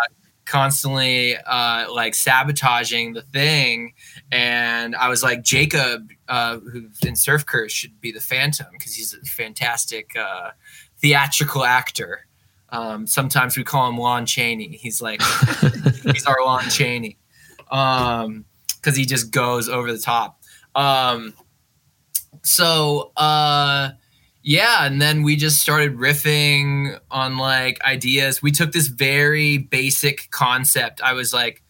constantly 0.52 1.36
uh, 1.36 1.90
like 1.90 2.14
sabotaging 2.14 3.14
the 3.14 3.22
thing. 3.22 3.94
And 4.30 4.94
I 4.94 5.08
was 5.08 5.22
like, 5.22 5.42
Jacob, 5.42 6.10
uh, 6.28 6.58
who's 6.58 7.00
in 7.06 7.16
Surf 7.16 7.46
Curse, 7.46 7.72
should 7.72 7.98
be 8.02 8.12
the 8.12 8.20
Phantom 8.20 8.66
because 8.72 8.94
he's 8.94 9.14
a 9.14 9.20
fantastic 9.24 10.10
uh, 10.14 10.50
theatrical 10.98 11.64
actor. 11.64 12.26
Um, 12.68 13.06
sometimes 13.06 13.56
we 13.56 13.64
call 13.64 13.88
him 13.88 13.96
Lon 13.96 14.26
Chaney. 14.26 14.76
He's 14.76 15.00
like, 15.00 15.22
he's 16.12 16.26
our 16.26 16.44
Lon 16.44 16.64
Chaney 16.68 17.18
because 18.82 18.96
he 18.96 19.06
just 19.06 19.30
goes 19.30 19.68
over 19.68 19.92
the 19.92 19.98
top. 19.98 20.42
Um, 20.74 21.34
so, 22.42 23.12
uh, 23.16 23.92
yeah 24.42 24.84
and 24.84 25.00
then 25.00 25.22
we 25.22 25.36
just 25.36 25.60
started 25.60 25.96
riffing 25.96 26.98
on 27.10 27.38
like 27.38 27.80
ideas 27.84 28.42
we 28.42 28.50
took 28.50 28.72
this 28.72 28.88
very 28.88 29.58
basic 29.58 30.28
concept 30.30 31.00
i 31.00 31.12
was 31.12 31.32
like 31.32 31.62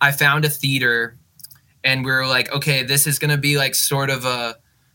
i 0.00 0.12
found 0.12 0.44
a 0.44 0.48
theater 0.50 1.18
and 1.82 2.04
we 2.04 2.10
are 2.10 2.26
like 2.26 2.52
okay 2.52 2.82
this 2.82 3.06
is 3.06 3.18
to 3.30 3.38
be 3.38 3.56
like 3.56 3.74
sort 3.74 4.10
of 4.10 4.24
a 4.24 4.54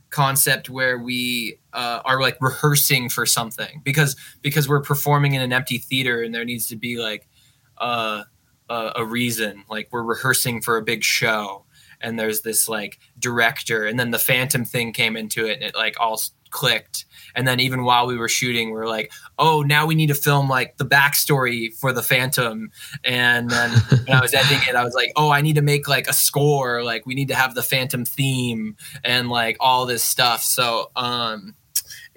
concept 0.10 0.70
where 0.70 0.98
we 0.98 1.60
uh, 1.74 2.00
are 2.06 2.22
like 2.22 2.38
rehearsing 2.40 3.10
for 3.10 3.26
something 3.26 3.82
because 3.84 4.16
because 4.42 4.70
we're 4.70 4.82
performing 4.82 5.34
in 5.34 5.42
an 5.42 5.52
empty 5.52 5.78
theater 5.78 6.22
and 6.22 6.34
there 6.34 6.46
needs 6.46 6.68
to 6.68 6.76
be 6.78 6.98
like 6.98 7.28
uh, 7.80 8.24
a, 8.70 8.94
a 8.98 9.06
reason 9.06 9.64
like 9.70 9.88
we're 9.92 10.04
rehearsing 10.04 10.62
for 10.62 10.78
a 10.78 10.82
big 10.82 11.04
show 11.04 11.66
and 12.02 12.20
there's 12.20 12.42
this 12.42 12.68
like 12.68 13.00
director 13.20 13.86
and 13.86 14.00
then 14.00 14.12
the 14.12 14.20
phantom 14.20 14.66
thing 14.66 14.94
came 14.94 15.18
into 15.18 15.46
it 15.46 15.54
and 15.54 15.64
it 15.64 15.76
like 15.76 16.00
all 16.00 16.22
clicked. 16.50 17.06
And 17.36 17.48
then 17.48 17.60
even 17.60 17.84
while 17.84 18.08
we 18.08 18.18
were 18.18 18.30
shooting 18.30 18.72
we 18.72 18.80
are 18.80 18.88
like 18.88 19.12
oh 19.38 19.62
now 19.64 19.86
we 19.86 19.96
need 19.96 20.08
to 20.08 20.16
film 20.16 20.48
like 20.48 20.78
the 20.78 20.86
backstory 20.86 21.74
for 21.74 21.92
the 21.92 22.04
phantom. 22.04 22.72
And 23.04 23.50
then 23.50 23.72
when 24.06 24.18
i 24.18 24.22
was 24.22 24.34
editing 24.34 24.62
it 24.68 24.76
i 24.76 24.84
was 24.84 24.94
like 24.94 25.12
oh 25.16 25.30
i 25.30 25.42
need 25.42 25.56
to 25.56 25.62
make 25.62 25.88
like 25.88 26.08
a 26.08 26.14
score 26.14 26.84
like 26.84 27.06
we 27.06 27.16
need 27.16 27.28
to 27.28 27.36
have 27.36 27.56
the 27.56 27.64
phantom 27.64 28.06
theme 28.06 28.76
and 29.04 29.30
like 29.30 29.58
all 29.60 29.86
this 29.86 30.04
stuff. 30.04 30.42
So 30.42 30.92
um 30.96 31.56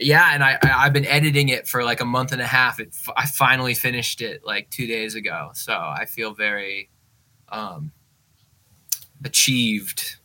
yeah 0.00 0.34
and 0.34 0.42
i 0.42 0.58
i've 0.62 0.92
been 0.92 1.06
editing 1.06 1.48
it 1.48 1.68
for 1.68 1.84
like 1.84 2.00
a 2.00 2.04
month 2.04 2.32
and 2.32 2.40
a 2.40 2.46
half 2.46 2.80
it, 2.80 2.94
i 3.16 3.26
finally 3.26 3.74
finished 3.74 4.20
it 4.20 4.42
like 4.44 4.68
two 4.70 4.86
days 4.86 5.14
ago 5.14 5.50
so 5.54 5.72
i 5.72 6.04
feel 6.04 6.34
very 6.34 6.90
um 7.50 7.92
achieved 9.24 10.16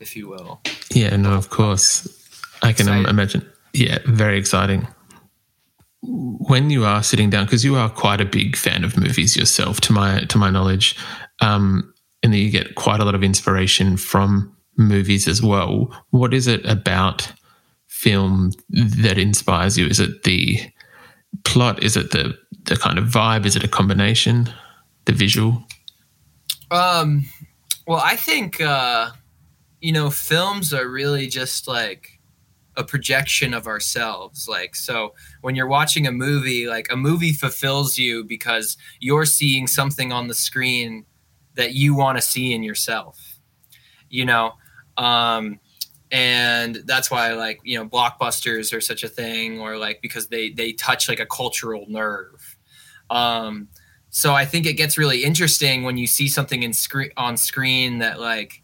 if 0.00 0.16
you 0.16 0.28
will 0.28 0.60
yeah 0.90 1.16
no 1.16 1.32
of 1.32 1.50
course 1.50 2.08
I 2.62 2.72
can 2.72 2.88
imagine. 2.88 3.48
Yeah, 3.72 3.98
very 4.06 4.38
exciting. 4.38 4.86
When 6.02 6.70
you 6.70 6.84
are 6.84 7.02
sitting 7.02 7.30
down, 7.30 7.46
because 7.46 7.64
you 7.64 7.76
are 7.76 7.88
quite 7.88 8.20
a 8.20 8.24
big 8.24 8.56
fan 8.56 8.84
of 8.84 8.96
movies 8.96 9.36
yourself, 9.36 9.80
to 9.82 9.92
my 9.92 10.20
to 10.20 10.38
my 10.38 10.50
knowledge, 10.50 10.96
um, 11.40 11.92
and 12.22 12.34
you 12.34 12.50
get 12.50 12.74
quite 12.74 13.00
a 13.00 13.04
lot 13.04 13.14
of 13.14 13.22
inspiration 13.22 13.96
from 13.96 14.54
movies 14.76 15.26
as 15.26 15.42
well. 15.42 15.92
What 16.10 16.32
is 16.32 16.46
it 16.46 16.64
about 16.66 17.32
film 18.06 18.52
that 18.70 19.18
inspires 19.18 19.76
you? 19.76 19.86
Is 19.88 19.98
it 19.98 20.22
the 20.22 20.60
plot? 21.44 21.82
Is 21.82 21.96
it 21.96 22.12
the 22.12 22.38
the 22.66 22.76
kind 22.76 22.98
of 22.98 23.06
vibe? 23.06 23.44
Is 23.44 23.56
it 23.56 23.64
a 23.64 23.68
combination? 23.68 24.48
The 25.06 25.12
visual? 25.12 25.64
Um, 26.70 27.26
well, 27.84 28.00
I 28.00 28.14
think 28.14 28.60
uh, 28.60 29.10
you 29.80 29.92
know, 29.92 30.10
films 30.10 30.72
are 30.72 30.88
really 30.88 31.26
just 31.26 31.66
like 31.66 32.20
a 32.76 32.84
projection 32.84 33.54
of 33.54 33.66
ourselves 33.66 34.46
like 34.46 34.76
so 34.76 35.14
when 35.40 35.54
you're 35.54 35.66
watching 35.66 36.06
a 36.06 36.12
movie 36.12 36.66
like 36.66 36.86
a 36.92 36.96
movie 36.96 37.32
fulfills 37.32 37.96
you 37.96 38.22
because 38.22 38.76
you're 39.00 39.24
seeing 39.24 39.66
something 39.66 40.12
on 40.12 40.28
the 40.28 40.34
screen 40.34 41.06
that 41.54 41.72
you 41.72 41.96
want 41.96 42.18
to 42.18 42.20
see 42.20 42.52
in 42.52 42.62
yourself 42.62 43.38
you 44.10 44.26
know 44.26 44.52
um 44.98 45.58
and 46.16 46.76
that's 46.86 47.10
why 47.10 47.34
like 47.34 47.60
you 47.62 47.78
know 47.78 47.86
blockbusters 47.86 48.72
are 48.72 48.80
such 48.80 49.04
a 49.04 49.08
thing 49.08 49.60
or 49.60 49.76
like 49.76 50.00
because 50.00 50.28
they 50.28 50.48
they 50.48 50.72
touch 50.72 51.10
like 51.10 51.20
a 51.20 51.26
cultural 51.26 51.84
nerve. 51.88 52.56
Um 53.10 53.68
so 54.08 54.32
i 54.32 54.46
think 54.46 54.64
it 54.64 54.74
gets 54.74 54.96
really 54.96 55.24
interesting 55.24 55.82
when 55.82 55.98
you 55.98 56.06
see 56.06 56.26
something 56.26 56.62
in 56.62 56.72
screen 56.72 57.10
on 57.18 57.36
screen 57.36 57.98
that 57.98 58.18
like 58.18 58.62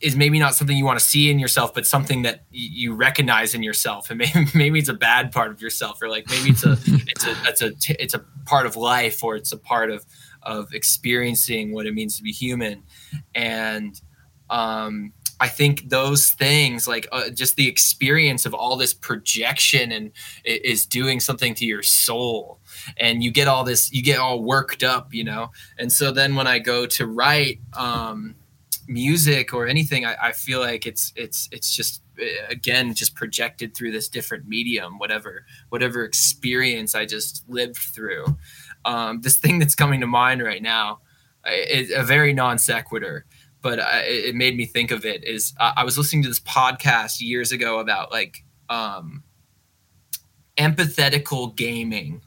is 0.00 0.14
maybe 0.14 0.38
not 0.38 0.54
something 0.54 0.76
you 0.76 0.84
want 0.84 0.98
to 0.98 1.04
see 1.04 1.30
in 1.30 1.38
yourself, 1.38 1.74
but 1.74 1.84
something 1.84 2.22
that 2.22 2.44
you 2.50 2.94
recognize 2.94 3.54
in 3.54 3.62
yourself, 3.64 4.10
and 4.10 4.18
maybe, 4.34 4.46
maybe 4.54 4.78
it's 4.78 4.88
a 4.88 4.94
bad 4.94 5.32
part 5.32 5.50
of 5.50 5.60
yourself, 5.60 6.00
or 6.02 6.08
like 6.08 6.28
maybe 6.28 6.50
it's 6.50 6.64
a 6.64 6.76
it's 6.84 7.26
a 7.26 7.34
it's 7.48 7.62
a 7.62 8.02
it's 8.02 8.14
a 8.14 8.24
part 8.44 8.66
of 8.66 8.76
life, 8.76 9.24
or 9.24 9.36
it's 9.36 9.52
a 9.52 9.56
part 9.56 9.90
of 9.90 10.04
of 10.42 10.72
experiencing 10.72 11.72
what 11.72 11.86
it 11.86 11.94
means 11.94 12.16
to 12.16 12.22
be 12.22 12.30
human, 12.30 12.84
and 13.34 14.00
um, 14.50 15.12
I 15.40 15.48
think 15.48 15.88
those 15.88 16.30
things, 16.30 16.88
like 16.88 17.06
uh, 17.12 17.30
just 17.30 17.56
the 17.56 17.68
experience 17.68 18.44
of 18.44 18.54
all 18.54 18.76
this 18.76 18.92
projection, 18.92 19.92
and 19.92 20.10
is 20.44 20.86
doing 20.86 21.20
something 21.20 21.54
to 21.54 21.64
your 21.64 21.82
soul, 21.82 22.60
and 22.96 23.22
you 23.22 23.30
get 23.30 23.48
all 23.48 23.64
this, 23.64 23.92
you 23.92 24.02
get 24.02 24.18
all 24.18 24.42
worked 24.42 24.82
up, 24.82 25.14
you 25.14 25.24
know. 25.24 25.50
And 25.78 25.92
so 25.92 26.10
then 26.10 26.34
when 26.34 26.46
I 26.46 26.58
go 26.58 26.86
to 26.86 27.06
write. 27.06 27.60
Um, 27.76 28.34
music 28.90 29.52
or 29.52 29.66
anything 29.66 30.06
I, 30.06 30.16
I, 30.18 30.32
feel 30.32 30.60
like 30.60 30.86
it's 30.86 31.12
it's 31.14 31.46
it's 31.52 31.76
just 31.76 32.00
again 32.48 32.94
just 32.94 33.14
projected 33.14 33.76
through 33.76 33.92
this 33.92 34.08
different 34.08 34.48
medium 34.48 34.98
whatever 34.98 35.44
whatever 35.68 36.04
experience 36.04 36.94
i 36.94 37.04
just 37.04 37.46
lived 37.50 37.76
through 37.76 38.24
um, 38.86 39.20
this 39.20 39.36
thing 39.36 39.58
that's 39.58 39.74
coming 39.74 40.00
to 40.00 40.06
mind 40.06 40.42
right 40.42 40.62
now 40.62 41.00
is 41.46 41.90
a 41.90 42.02
very 42.02 42.32
non 42.32 42.58
sequitur 42.58 43.24
but 43.62 43.80
I, 43.80 44.00
it 44.02 44.34
made 44.34 44.56
me 44.56 44.66
think 44.66 44.90
of 44.90 45.04
it 45.04 45.24
is 45.24 45.54
I, 45.58 45.74
I 45.78 45.84
was 45.84 45.98
listening 45.98 46.22
to 46.22 46.28
this 46.28 46.40
podcast 46.40 47.20
years 47.20 47.52
ago 47.52 47.78
about 47.78 48.12
like 48.12 48.44
um, 48.68 49.22
empathetical 50.56 51.54
gaming. 51.56 52.22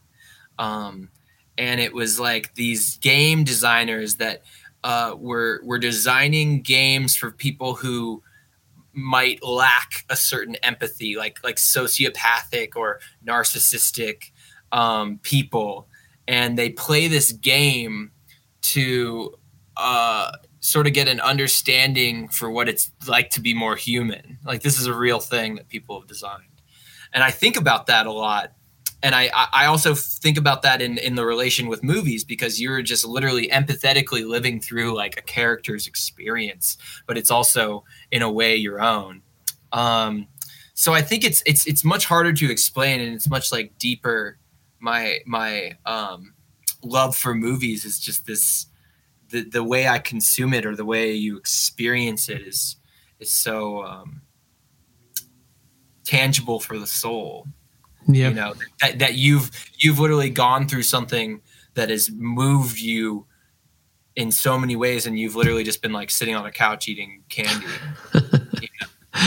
Um, 0.58 1.10
and 1.58 1.80
it 1.80 1.94
was 1.94 2.20
like 2.20 2.56
these 2.56 2.98
game 2.98 3.44
designers 3.44 4.16
that 4.16 4.44
uh, 4.84 5.16
we're 5.18 5.64
we're 5.64 5.80
designing 5.80 6.62
games 6.62 7.16
for 7.16 7.32
people 7.32 7.76
who 7.76 8.24
might 8.94 9.44
lack 9.44 10.06
a 10.10 10.16
certain 10.16 10.56
empathy, 10.56 11.16
like 11.16 11.40
like 11.44 11.58
sociopathic 11.58 12.76
or 12.76 13.00
narcissistic 13.26 14.32
um, 14.72 15.20
people, 15.22 15.88
and 16.28 16.58
they 16.58 16.70
play 16.70 17.08
this 17.08 17.32
game 17.32 18.12
to 18.62 19.36
uh, 19.78 20.32
sort 20.62 20.88
of 20.88 20.94
get 20.94 21.08
an 21.08 21.20
understanding 21.20 22.30
for 22.30 22.50
what 22.50 22.70
it's 22.70 22.92
like 23.08 23.30
to 23.32 23.42
be 23.42 23.54
more 23.54 23.76
human. 23.76 24.38
Like 24.46 24.62
this 24.62 24.80
is 24.80 24.88
a 24.88 24.94
real 24.94 25.20
thing 25.20 25.56
that 25.56 25.68
people 25.68 26.00
have 26.00 26.08
designed, 26.08 26.62
and 27.14 27.24
I 27.24 27.32
think 27.32 27.58
about 27.58 27.88
that 27.88 28.06
a 28.06 28.12
lot 28.12 28.54
and 29.04 29.16
I, 29.16 29.32
I 29.34 29.66
also 29.66 29.96
think 29.96 30.38
about 30.38 30.62
that 30.62 30.82
in, 30.82 30.98
in 31.00 31.16
the 31.16 31.26
relation 31.26 31.68
with 31.68 31.84
movies 31.84 32.24
because 32.24 32.62
you're 32.62 32.82
just 32.84 33.04
literally 33.04 33.48
empathetically 33.48 34.28
living 34.28 34.60
through 34.60 34.96
like 34.96 35.18
a 35.18 35.24
character's 35.24 35.88
experience, 35.88 36.78
but 37.08 37.18
it's 37.18 37.32
also 37.32 37.84
in 38.12 38.22
a 38.22 38.32
way 38.32 38.56
your 38.56 38.80
own. 38.80 39.24
Um, 39.72 40.28
so 40.76 40.94
I 40.94 41.02
think 41.02 41.24
it's 41.24 41.42
it's 41.46 41.66
it's 41.66 41.84
much 41.84 42.06
harder 42.06 42.34
to 42.34 42.52
explain 42.52 43.02
and 43.02 43.14
it's 43.14 43.30
much 43.30 43.52
like 43.52 43.78
deeper. 43.80 44.38
My 44.80 45.20
my 45.26 45.78
um, 45.86 46.34
love 46.84 47.16
for 47.16 47.34
movies 47.34 47.86
is 47.86 48.00
just 48.00 48.28
this 48.28 48.68
the 49.32 49.44
the 49.44 49.64
way 49.64 49.88
I 49.88 50.00
consume 50.00 50.54
it 50.54 50.66
or 50.66 50.76
the 50.76 50.86
way 50.86 51.14
you 51.14 51.38
experience 51.38 52.30
it 52.30 52.42
is 52.42 52.76
is 53.20 53.32
so 53.32 53.84
um, 53.84 54.22
tangible 56.04 56.60
for 56.60 56.78
the 56.78 56.88
soul 56.88 57.48
yeah. 58.08 58.30
you 58.30 58.34
know 58.34 58.54
that, 58.80 59.00
that 59.00 59.16
you've 59.16 59.52
you've 59.78 60.00
literally 60.00 60.30
gone 60.30 60.68
through 60.68 60.84
something 60.84 61.42
that 61.74 61.90
has 61.90 62.10
moved 62.12 62.80
you 62.80 63.26
in 64.16 64.32
so 64.32 64.58
many 64.58 64.76
ways 64.76 65.06
and 65.06 65.18
you've 65.18 65.36
literally 65.36 65.64
just 65.64 65.82
been 65.82 65.94
like 65.94 66.12
sitting 66.12 66.36
on 66.36 66.46
a 66.46 66.52
couch 66.52 66.88
eating 66.88 67.24
candy 67.30 67.66
you 68.14 68.68
know? 68.82 69.18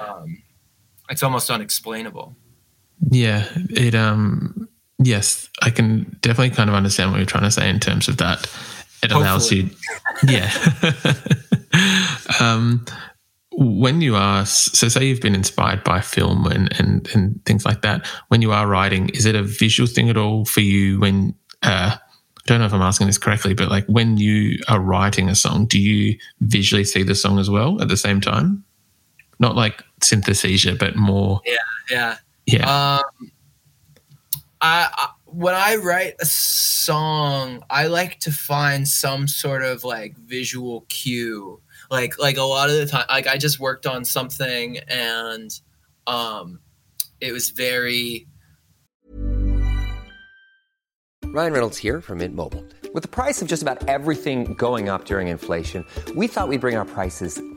um, 0.00 0.42
it's 1.08 1.22
almost 1.22 1.50
unexplainable 1.50 2.36
yeah 3.10 3.48
it 3.70 3.94
um 3.94 4.68
yes 5.02 5.48
i 5.62 5.70
can 5.70 6.16
definitely 6.20 6.54
kind 6.54 6.70
of 6.70 6.76
understand 6.76 7.10
what 7.10 7.16
you're 7.16 7.26
trying 7.26 7.42
to 7.42 7.50
say 7.50 7.68
in 7.68 7.80
terms 7.80 8.08
of 8.08 8.18
that 8.18 8.46
it 9.02 9.12
allows 9.12 9.50
Hopefully. 9.50 9.76
you 10.22 10.28
yeah 10.32 10.50
um 12.40 12.84
when 13.54 14.00
you 14.00 14.16
are 14.16 14.46
so 14.46 14.88
say 14.88 15.04
you've 15.04 15.20
been 15.20 15.34
inspired 15.34 15.84
by 15.84 16.00
film 16.00 16.46
and, 16.46 16.72
and 16.78 17.08
and 17.14 17.44
things 17.44 17.64
like 17.64 17.82
that 17.82 18.06
when 18.28 18.40
you 18.40 18.52
are 18.52 18.66
writing 18.66 19.08
is 19.10 19.26
it 19.26 19.34
a 19.34 19.42
visual 19.42 19.86
thing 19.86 20.08
at 20.08 20.16
all 20.16 20.44
for 20.44 20.60
you 20.60 20.98
when 21.00 21.34
uh, 21.62 21.96
I 22.42 22.46
don't 22.46 22.58
know 22.58 22.66
if 22.66 22.74
I'm 22.74 22.82
asking 22.82 23.06
this 23.06 23.18
correctly, 23.18 23.54
but 23.54 23.68
like 23.68 23.86
when 23.86 24.16
you 24.16 24.58
are 24.68 24.80
writing 24.80 25.28
a 25.28 25.34
song, 25.34 25.66
do 25.66 25.80
you 25.80 26.18
visually 26.40 26.82
see 26.84 27.04
the 27.04 27.14
song 27.14 27.38
as 27.38 27.48
well 27.48 27.80
at 27.80 27.88
the 27.88 27.96
same 27.96 28.20
time? 28.20 28.64
Not 29.38 29.54
like 29.54 29.82
synesthesia, 30.00 30.76
but 30.76 30.96
more. 30.96 31.40
Yeah, 31.46 31.56
yeah, 31.88 32.16
yeah. 32.46 32.96
Um, 32.96 33.30
I, 34.60 34.88
I 34.92 35.08
when 35.32 35.54
I 35.54 35.76
write 35.76 36.14
a 36.20 36.26
song, 36.26 37.64
I 37.70 37.86
like 37.86 38.20
to 38.20 38.32
find 38.32 38.86
some 38.86 39.26
sort 39.26 39.62
of 39.62 39.82
like 39.84 40.16
visual 40.18 40.82
cue. 40.88 41.60
Like 41.90 42.18
like 42.18 42.36
a 42.36 42.42
lot 42.42 42.70
of 42.70 42.76
the 42.76 42.86
time 42.86 43.06
like 43.08 43.26
I 43.26 43.38
just 43.38 43.58
worked 43.58 43.86
on 43.86 44.04
something 44.04 44.78
and 44.88 45.50
um 46.06 46.60
it 47.20 47.32
was 47.32 47.50
very 47.50 48.26
Ryan 51.24 51.52
Reynolds 51.52 51.78
here 51.78 52.02
from 52.02 52.18
Mint 52.18 52.34
Mobile. 52.34 52.64
With 52.92 53.02
the 53.02 53.08
price 53.08 53.40
of 53.40 53.48
just 53.48 53.62
about 53.62 53.88
everything 53.88 54.52
going 54.54 54.90
up 54.90 55.06
during 55.06 55.28
inflation, 55.28 55.86
we 56.14 56.26
thought 56.26 56.48
we'd 56.48 56.60
bring 56.60 56.76
our 56.76 56.84
prices 56.84 57.40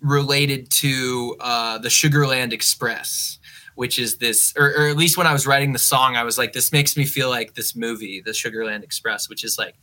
Related 0.00 0.70
to 0.70 1.36
uh, 1.40 1.78
the 1.78 1.88
Sugarland 1.88 2.52
Express, 2.52 3.38
which 3.74 3.98
is 3.98 4.18
this, 4.18 4.52
or, 4.56 4.72
or 4.76 4.88
at 4.88 4.96
least 4.96 5.16
when 5.16 5.26
I 5.26 5.32
was 5.32 5.46
writing 5.46 5.72
the 5.72 5.78
song, 5.78 6.16
I 6.16 6.24
was 6.24 6.38
like, 6.38 6.52
this 6.52 6.72
makes 6.72 6.96
me 6.96 7.04
feel 7.04 7.30
like 7.30 7.54
this 7.54 7.76
movie, 7.76 8.20
the 8.20 8.32
Sugarland 8.32 8.82
Express, 8.82 9.28
which 9.28 9.44
is 9.44 9.58
like 9.58 9.74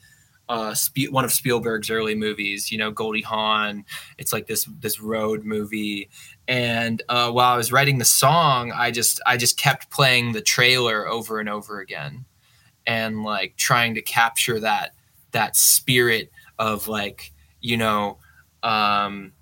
uh, 0.49 0.73
Spe- 0.73 1.09
one 1.09 1.25
of 1.25 1.31
Spielberg's 1.31 1.89
early 1.89 2.15
movies. 2.15 2.71
You 2.71 2.77
know, 2.77 2.91
Goldie 2.91 3.21
Hawn. 3.21 3.85
It's 4.17 4.31
like 4.33 4.47
this 4.47 4.65
this 4.79 4.99
road 4.99 5.43
movie. 5.43 6.09
And 6.47 7.01
uh, 7.09 7.31
while 7.31 7.53
I 7.53 7.57
was 7.57 7.71
writing 7.71 7.97
the 7.97 8.05
song, 8.05 8.71
I 8.71 8.91
just 8.91 9.21
I 9.25 9.37
just 9.37 9.57
kept 9.57 9.89
playing 9.89 10.31
the 10.31 10.41
trailer 10.41 11.07
over 11.07 11.39
and 11.39 11.49
over 11.49 11.79
again, 11.79 12.25
and 12.85 13.23
like 13.23 13.55
trying 13.57 13.95
to 13.95 14.01
capture 14.01 14.59
that 14.59 14.93
that 15.31 15.55
spirit 15.55 16.31
of 16.59 16.87
like 16.87 17.33
you 17.61 17.77
know. 17.77 18.17
Um, 18.63 19.33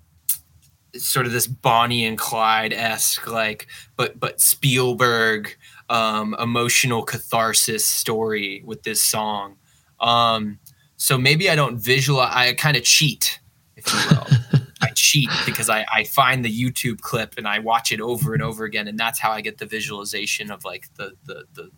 sort 0.98 1.26
of 1.26 1.32
this 1.32 1.46
Bonnie 1.46 2.04
and 2.04 2.18
Clyde 2.18 2.72
esque, 2.72 3.26
like, 3.26 3.66
but 3.96 4.18
but 4.18 4.40
Spielberg 4.40 5.56
um, 5.88 6.34
emotional 6.38 7.02
catharsis 7.02 7.86
story 7.86 8.62
with 8.64 8.82
this 8.82 9.02
song. 9.02 9.56
Um, 10.00 10.58
so 10.96 11.18
maybe 11.18 11.50
I 11.50 11.56
don't 11.56 11.78
visualize. 11.78 12.32
I 12.34 12.54
kind 12.54 12.76
of 12.76 12.84
cheat, 12.84 13.40
if 13.76 13.92
you 13.92 13.98
will. 14.10 14.26
I 14.82 14.88
cheat 14.94 15.30
because 15.44 15.70
I, 15.70 15.86
I 15.92 16.04
find 16.04 16.44
the 16.44 16.52
YouTube 16.52 17.00
clip 17.00 17.34
and 17.38 17.48
I 17.48 17.58
watch 17.58 17.92
it 17.92 18.00
over 18.00 18.34
and 18.34 18.42
over 18.42 18.64
again, 18.64 18.88
and 18.88 18.98
that's 18.98 19.18
how 19.18 19.32
I 19.32 19.40
get 19.40 19.58
the 19.58 19.66
visualization 19.66 20.50
of 20.50 20.64
like 20.64 20.94
the 20.96 21.12
the 21.24 21.44
the, 21.54 21.70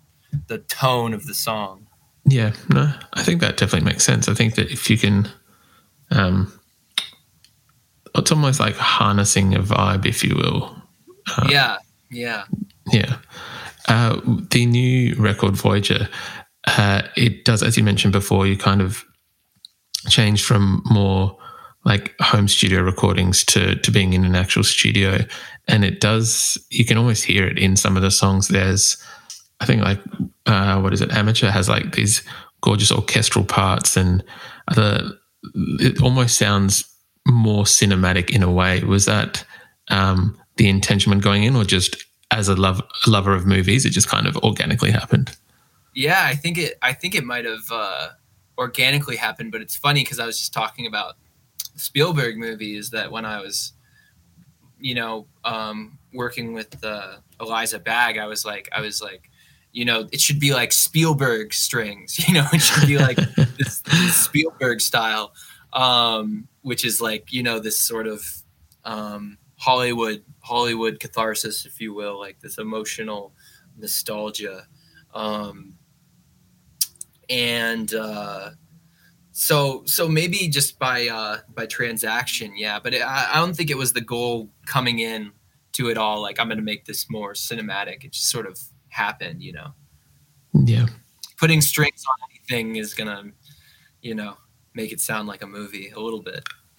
the 0.47 0.59
tone 0.59 1.15
of 1.15 1.27
the 1.27 1.35
song. 1.35 1.87
Yeah, 2.25 2.53
no, 2.69 2.93
I 3.15 3.23
think 3.23 3.41
that 3.41 3.57
definitely 3.57 3.91
makes 3.91 4.05
sense. 4.05 4.29
I 4.29 4.35
think 4.35 4.57
that 4.57 4.71
if 4.71 4.91
you 4.91 4.99
can, 4.99 5.29
um, 6.11 6.53
it's 8.29 8.33
almost 8.35 8.61
like 8.61 8.77
harnessing 8.77 9.55
a 9.55 9.61
vibe, 9.61 10.05
if 10.05 10.23
you 10.23 10.37
will. 10.37 10.77
yeah, 11.49 11.79
yeah. 12.11 12.45
Yeah. 12.93 13.17
Uh, 13.89 14.21
the 14.51 14.67
new 14.67 15.15
record 15.15 15.57
Voyager, 15.57 16.11
uh, 16.67 17.01
it 17.17 17.47
does, 17.47 17.63
as 17.63 17.79
you 17.79 17.83
mentioned 17.83 18.13
before, 18.13 18.47
you 18.47 18.59
kind 18.59 18.83
of 18.83 19.03
change 20.11 20.45
from 20.45 20.83
more 20.91 21.39
like 21.87 22.15
home 22.21 22.49
studio 22.49 22.83
recordings 22.83 23.45
to 23.47 23.77
to 23.77 23.91
being 23.91 24.13
in 24.13 24.27
an 24.27 24.35
actual 24.35 24.63
studio, 24.63 25.25
and 25.67 25.83
it 25.83 26.03
does. 26.03 26.59
You 26.69 26.85
can 26.85 26.99
almost 26.99 27.25
hear 27.25 27.47
it 27.47 27.59
in 27.59 27.77
some 27.77 27.97
of 27.97 28.03
the 28.03 28.11
songs. 28.11 28.49
There's, 28.49 29.03
I 29.61 29.65
think, 29.65 29.81
like 29.81 30.03
uh, 30.45 30.81
what 30.83 30.93
is 30.93 31.01
it? 31.01 31.13
Amateur 31.13 31.49
has 31.49 31.67
like 31.67 31.93
these 31.93 32.23
gorgeous 32.61 32.93
orchestral 32.93 33.47
parts, 33.47 33.97
and 33.97 34.23
the 34.75 35.19
it 35.55 36.03
almost 36.03 36.37
sounds 36.37 36.85
more 37.29 37.65
cinematic 37.65 38.31
in 38.31 38.43
a 38.43 38.51
way. 38.51 38.83
Was 38.83 39.05
that 39.05 39.45
um, 39.89 40.39
the 40.57 40.69
intention 40.69 41.11
when 41.11 41.21
going 41.21 41.45
in, 41.45 41.57
or 41.57 41.65
just 41.65 42.05
as 42.31 42.49
a 42.49 42.57
love 42.57 42.83
lover 43.07 43.35
of 43.35 43.47
movies, 43.47 43.85
it 43.85 43.91
just 43.91 44.09
kind 44.09 44.27
of 44.27 44.37
organically 44.39 44.91
happened? 44.91 45.37
Yeah, 45.95 46.23
I 46.25 46.35
think 46.35 46.59
it. 46.59 46.79
I 46.83 46.93
think 46.93 47.15
it 47.15 47.25
might 47.25 47.45
have 47.45 47.71
uh, 47.71 48.09
organically 48.59 49.17
happened, 49.17 49.53
but 49.53 49.61
it's 49.61 49.77
funny 49.77 50.03
because 50.03 50.19
I 50.19 50.27
was 50.27 50.39
just 50.39 50.53
talking 50.53 50.87
about 50.87 51.17
Spielberg 51.77 52.37
movies 52.37 52.91
that 52.91 53.11
when 53.11 53.25
I 53.25 53.41
was, 53.41 53.73
you 54.79 54.95
know, 54.95 55.27
um, 55.45 55.99
working 56.13 56.53
with 56.53 56.85
uh, 56.85 57.17
Eliza 57.41 57.79
Bagg, 57.79 58.19
I 58.19 58.27
was 58.27 58.45
like, 58.45 58.69
I 58.73 58.81
was 58.81 59.01
like, 59.01 59.31
you 59.73 59.85
know, 59.85 60.09
it 60.13 60.21
should 60.21 60.41
be 60.41 60.53
like 60.53 60.73
Spielberg 60.73 61.55
strings, 61.55 62.19
you 62.29 62.35
know, 62.35 62.47
it 62.53 62.61
should 62.61 62.87
be 62.87 62.99
like 62.99 63.17
this, 63.57 63.81
this 63.81 64.17
Spielberg 64.17 64.81
style, 64.81 65.33
um, 65.73 66.49
which 66.63 66.85
is 66.85 67.01
like, 67.01 67.33
you 67.33 67.43
know, 67.43 67.59
this 67.59 67.79
sort 67.79 68.07
of 68.07 68.25
um, 68.85 69.39
Hollywood 69.57 70.25
Hollywood 70.41 71.01
catharsis, 71.01 71.67
if 71.67 71.81
you 71.81 71.93
will, 71.93 72.19
like 72.19 72.41
this 72.41 72.59
emotional 72.59 73.33
nostalgia. 73.77 74.67
Um, 75.15 75.79
and 77.29 77.93
uh, 77.93 78.51
so 79.33 79.83
so 79.85 80.09
maybe 80.09 80.49
just 80.49 80.79
by 80.79 81.09
uh, 81.09 81.39
by 81.55 81.67
transaction, 81.67 82.57
yeah. 82.57 82.79
But 82.79 82.95
it, 82.95 83.03
I, 83.03 83.31
I 83.35 83.37
don't 83.37 83.55
think 83.55 83.71
it 83.71 83.77
was 83.77 83.93
the 83.93 84.01
goal 84.01 84.51
coming 84.67 85.01
in 85.01 85.33
to 85.73 85.91
it 85.91 85.99
all. 85.99 86.23
Like 86.23 86.41
I'm 86.41 86.49
going 86.49 86.59
to 86.59 86.65
make 86.65 86.85
this 86.87 87.11
more 87.11 87.35
cinematic. 87.35 88.05
It 88.05 88.13
just 88.13 88.31
sort 88.31 88.47
of 88.47 88.59
happened, 88.89 89.43
you 89.43 89.53
know. 89.53 89.75
Yeah. 90.55 90.87
Putting 91.37 91.61
strings 91.61 92.03
on 92.09 92.17
anything 92.31 92.77
is 92.77 92.95
gonna, 92.95 93.25
you 94.03 94.15
know, 94.15 94.37
make 94.79 94.93
it 94.93 95.01
sound 95.01 95.27
like 95.27 95.43
a 95.43 95.47
movie 95.47 95.91
a 95.91 95.99
little 95.99 96.23
bit. 96.23 96.45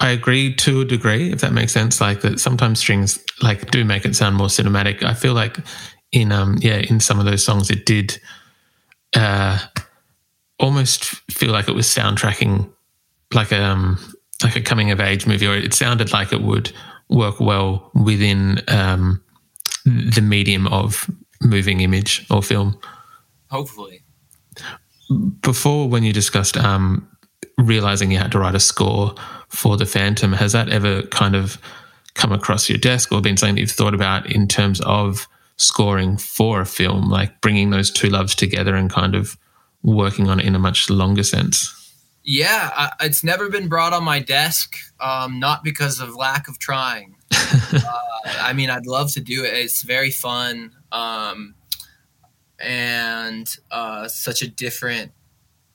I 0.00 0.10
agree 0.10 0.54
to 0.56 0.82
a 0.82 0.84
degree, 0.84 1.32
if 1.32 1.40
that 1.40 1.54
makes 1.54 1.72
sense. 1.72 2.02
Like 2.02 2.20
that, 2.20 2.38
sometimes 2.38 2.78
strings 2.78 3.18
like 3.42 3.70
do 3.70 3.82
make 3.82 4.04
it 4.04 4.14
sound 4.14 4.36
more 4.36 4.48
cinematic. 4.48 5.02
I 5.02 5.14
feel 5.14 5.32
like 5.32 5.56
in 6.12 6.30
um 6.30 6.58
yeah 6.60 6.76
in 6.76 7.00
some 7.00 7.18
of 7.18 7.24
those 7.26 7.44
songs 7.44 7.70
it 7.70 7.84
did 7.84 8.18
uh 9.14 9.58
almost 10.58 11.04
feel 11.30 11.52
like 11.52 11.68
it 11.68 11.74
was 11.74 11.86
soundtracking 11.86 12.70
like 13.34 13.50
a 13.50 13.62
um 13.62 13.98
like 14.44 14.54
a 14.54 14.60
coming 14.60 14.90
of 14.90 15.00
age 15.00 15.26
movie, 15.26 15.46
or 15.46 15.56
it 15.56 15.72
sounded 15.72 16.12
like 16.12 16.30
it 16.32 16.42
would 16.42 16.70
work 17.08 17.40
well 17.40 17.90
within 17.94 18.60
um 18.68 19.22
the 19.86 20.20
medium 20.22 20.66
of 20.66 21.10
moving 21.40 21.80
image 21.80 22.26
or 22.30 22.42
film. 22.42 22.78
Hopefully. 23.50 24.02
Before, 25.40 25.88
when 25.88 26.02
you 26.02 26.12
discussed 26.12 26.56
um, 26.56 27.08
realizing 27.56 28.10
you 28.10 28.18
had 28.18 28.32
to 28.32 28.38
write 28.38 28.54
a 28.54 28.60
score 28.60 29.14
for 29.48 29.76
the 29.76 29.86
Phantom, 29.86 30.32
has 30.32 30.52
that 30.52 30.68
ever 30.68 31.02
kind 31.04 31.34
of 31.34 31.58
come 32.14 32.32
across 32.32 32.68
your 32.68 32.78
desk 32.78 33.12
or 33.12 33.20
been 33.20 33.36
something 33.36 33.54
that 33.54 33.60
you've 33.60 33.70
thought 33.70 33.94
about 33.94 34.30
in 34.30 34.48
terms 34.48 34.80
of 34.82 35.26
scoring 35.56 36.16
for 36.16 36.60
a 36.60 36.66
film, 36.66 37.08
like 37.08 37.40
bringing 37.40 37.70
those 37.70 37.90
two 37.90 38.08
loves 38.08 38.34
together 38.34 38.74
and 38.74 38.90
kind 38.90 39.14
of 39.14 39.36
working 39.82 40.28
on 40.28 40.40
it 40.40 40.46
in 40.46 40.54
a 40.54 40.58
much 40.58 40.90
longer 40.90 41.22
sense? 41.22 41.74
Yeah, 42.24 42.70
I, 42.74 42.90
it's 43.00 43.24
never 43.24 43.48
been 43.48 43.68
brought 43.68 43.92
on 43.92 44.04
my 44.04 44.20
desk, 44.20 44.76
um, 45.00 45.40
not 45.40 45.64
because 45.64 46.00
of 46.00 46.14
lack 46.14 46.48
of 46.48 46.58
trying. 46.58 47.16
uh, 47.32 47.80
I 48.40 48.52
mean, 48.52 48.68
I'd 48.68 48.86
love 48.86 49.12
to 49.12 49.20
do 49.20 49.44
it. 49.44 49.54
It's 49.54 49.82
very 49.82 50.10
fun. 50.10 50.72
Um, 50.92 51.54
and 52.58 53.56
uh, 53.70 54.08
such 54.08 54.42
a 54.42 54.48
different 54.48 55.12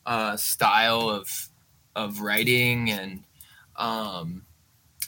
uh, 0.05 0.37
style 0.37 1.09
of 1.09 1.49
of 1.95 2.21
writing 2.21 2.89
and 2.89 3.23
um, 3.75 4.43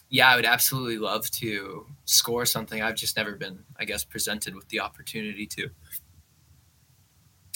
yeah 0.10 0.30
i 0.30 0.36
would 0.36 0.46
absolutely 0.46 0.98
love 0.98 1.30
to 1.32 1.86
score 2.06 2.46
something 2.46 2.82
i've 2.82 2.96
just 2.96 3.18
never 3.18 3.34
been 3.34 3.64
i 3.78 3.86
guess 3.86 4.04
presented 4.04 4.56
with 4.56 4.68
the 4.70 4.80
opportunity 4.80 5.46
to 5.46 5.70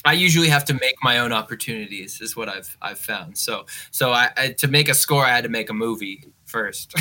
I 0.05 0.13
usually 0.13 0.47
have 0.47 0.63
to 0.65 0.73
make 0.73 0.95
my 1.03 1.19
own 1.19 1.33
opportunities, 1.33 2.21
is 2.21 2.33
what 2.33 2.47
I've 2.47 2.77
I've 2.81 2.99
found. 2.99 3.37
So 3.37 3.65
so 3.91 4.11
I, 4.11 4.29
I 4.37 4.47
to 4.53 4.69
make 4.69 4.87
a 4.87 4.93
score, 4.93 5.25
I 5.25 5.29
had 5.29 5.43
to 5.43 5.49
make 5.49 5.69
a 5.69 5.73
movie 5.73 6.23
first. 6.45 6.93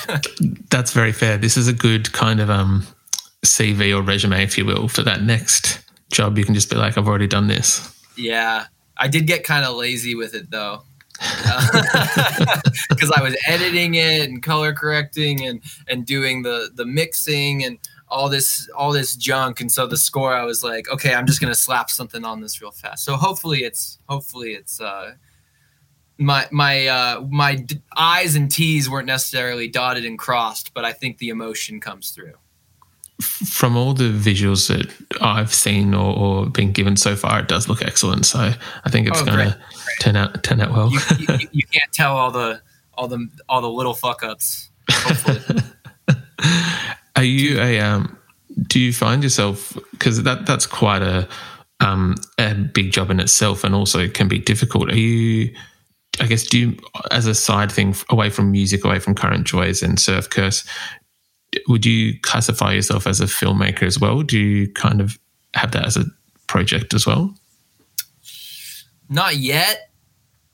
That's 0.70 0.92
very 0.92 1.12
fair. 1.12 1.36
This 1.36 1.58
is 1.58 1.68
a 1.68 1.72
good 1.74 2.10
kind 2.12 2.40
of 2.40 2.48
um 2.48 2.86
CV 3.44 3.94
or 3.94 4.00
resume, 4.00 4.42
if 4.42 4.56
you 4.56 4.64
will, 4.64 4.88
for 4.88 5.02
that 5.02 5.22
next 5.22 5.80
job. 6.10 6.38
You 6.38 6.44
can 6.44 6.54
just 6.54 6.70
be 6.70 6.76
like, 6.76 6.98
I've 6.98 7.08
already 7.08 7.26
done 7.26 7.48
this. 7.48 7.96
Yeah, 8.16 8.66
I 8.96 9.08
did 9.08 9.26
get 9.26 9.44
kind 9.44 9.64
of 9.64 9.76
lazy 9.76 10.14
with 10.14 10.34
it 10.34 10.50
though 10.50 10.82
because 12.90 13.10
I 13.14 13.22
was 13.22 13.36
editing 13.46 13.94
it 13.94 14.28
and 14.28 14.42
color 14.42 14.72
correcting 14.72 15.44
and 15.44 15.62
and 15.88 16.06
doing 16.06 16.42
the 16.42 16.70
the 16.74 16.86
mixing 16.86 17.62
and 17.62 17.78
all 18.08 18.28
this 18.28 18.68
all 18.76 18.90
this 18.92 19.16
junk 19.16 19.60
and 19.60 19.70
so 19.70 19.86
the 19.86 19.98
score 19.98 20.34
I 20.34 20.44
was 20.44 20.64
like 20.64 20.88
okay 20.88 21.14
I'm 21.14 21.26
just 21.26 21.40
gonna 21.40 21.54
slap 21.54 21.90
something 21.90 22.24
on 22.24 22.40
this 22.40 22.60
real 22.62 22.70
fast 22.70 23.04
so 23.04 23.16
hopefully 23.16 23.64
it's 23.64 23.98
hopefully 24.08 24.52
it's 24.52 24.80
uh 24.80 25.12
my 26.16 26.46
my 26.50 26.86
uh 26.86 27.20
my 27.28 27.56
d- 27.56 27.82
I's 27.94 28.34
and 28.34 28.50
T's 28.50 28.88
weren't 28.88 29.06
necessarily 29.06 29.68
dotted 29.68 30.06
and 30.06 30.18
crossed 30.18 30.72
but 30.72 30.86
I 30.86 30.92
think 30.92 31.18
the 31.18 31.28
emotion 31.28 31.80
comes 31.80 32.10
through 32.12 32.34
from 33.20 33.76
all 33.76 33.92
the 33.92 34.10
visuals 34.10 34.68
that 34.68 34.90
I've 35.20 35.52
seen 35.52 35.94
or, 35.94 36.16
or, 36.16 36.46
been 36.46 36.72
given 36.72 36.96
so 36.96 37.16
far, 37.16 37.40
it 37.40 37.48
does 37.48 37.68
look 37.68 37.82
excellent. 37.82 38.26
So 38.26 38.38
I 38.38 38.90
think 38.90 39.08
it's 39.08 39.20
oh, 39.20 39.24
going 39.24 39.38
to 39.38 39.58
turn 40.00 40.16
out 40.16 40.42
turn 40.42 40.60
out 40.60 40.72
well. 40.72 40.90
you, 40.90 41.00
you, 41.18 41.48
you, 41.52 41.62
can't 41.70 41.92
tell 41.92 42.16
all 42.16 42.30
the 42.30 42.60
all 42.94 43.08
the 43.08 43.28
all 43.48 43.60
the 43.60 43.70
little 43.70 43.94
fuck 43.94 44.22
ups. 44.22 44.70
Are 47.16 47.24
you 47.24 47.60
a 47.60 47.80
um? 47.80 48.16
Do 48.66 48.80
you 48.80 48.92
find 48.92 49.22
yourself 49.22 49.76
because 49.92 50.22
that 50.22 50.46
that's 50.46 50.66
quite 50.66 51.02
a 51.02 51.28
um 51.80 52.16
a 52.38 52.54
big 52.54 52.92
job 52.92 53.10
in 53.10 53.20
itself, 53.20 53.64
and 53.64 53.74
also 53.74 54.08
can 54.08 54.28
be 54.28 54.38
difficult. 54.38 54.90
Are 54.90 54.96
you? 54.96 55.54
I 56.18 56.26
guess 56.26 56.42
do 56.42 56.58
you, 56.58 56.76
as 57.12 57.26
a 57.26 57.34
side 57.34 57.72
thing 57.72 57.94
away 58.10 58.30
from 58.30 58.50
music, 58.50 58.84
away 58.84 58.98
from 58.98 59.14
current 59.14 59.46
joys 59.46 59.82
and 59.82 59.98
surf 59.98 60.28
curse, 60.28 60.64
would 61.68 61.84
you 61.84 62.18
classify 62.20 62.72
yourself 62.72 63.06
as 63.06 63.20
a 63.20 63.24
filmmaker 63.24 63.82
as 63.82 63.98
well? 63.98 64.22
Do 64.22 64.38
you 64.38 64.72
kind 64.72 65.00
of 65.00 65.18
have 65.54 65.72
that 65.72 65.86
as 65.86 65.96
a 65.96 66.04
project 66.46 66.94
as 66.94 67.06
well? 67.06 67.34
Not 69.08 69.36
yet, 69.36 69.90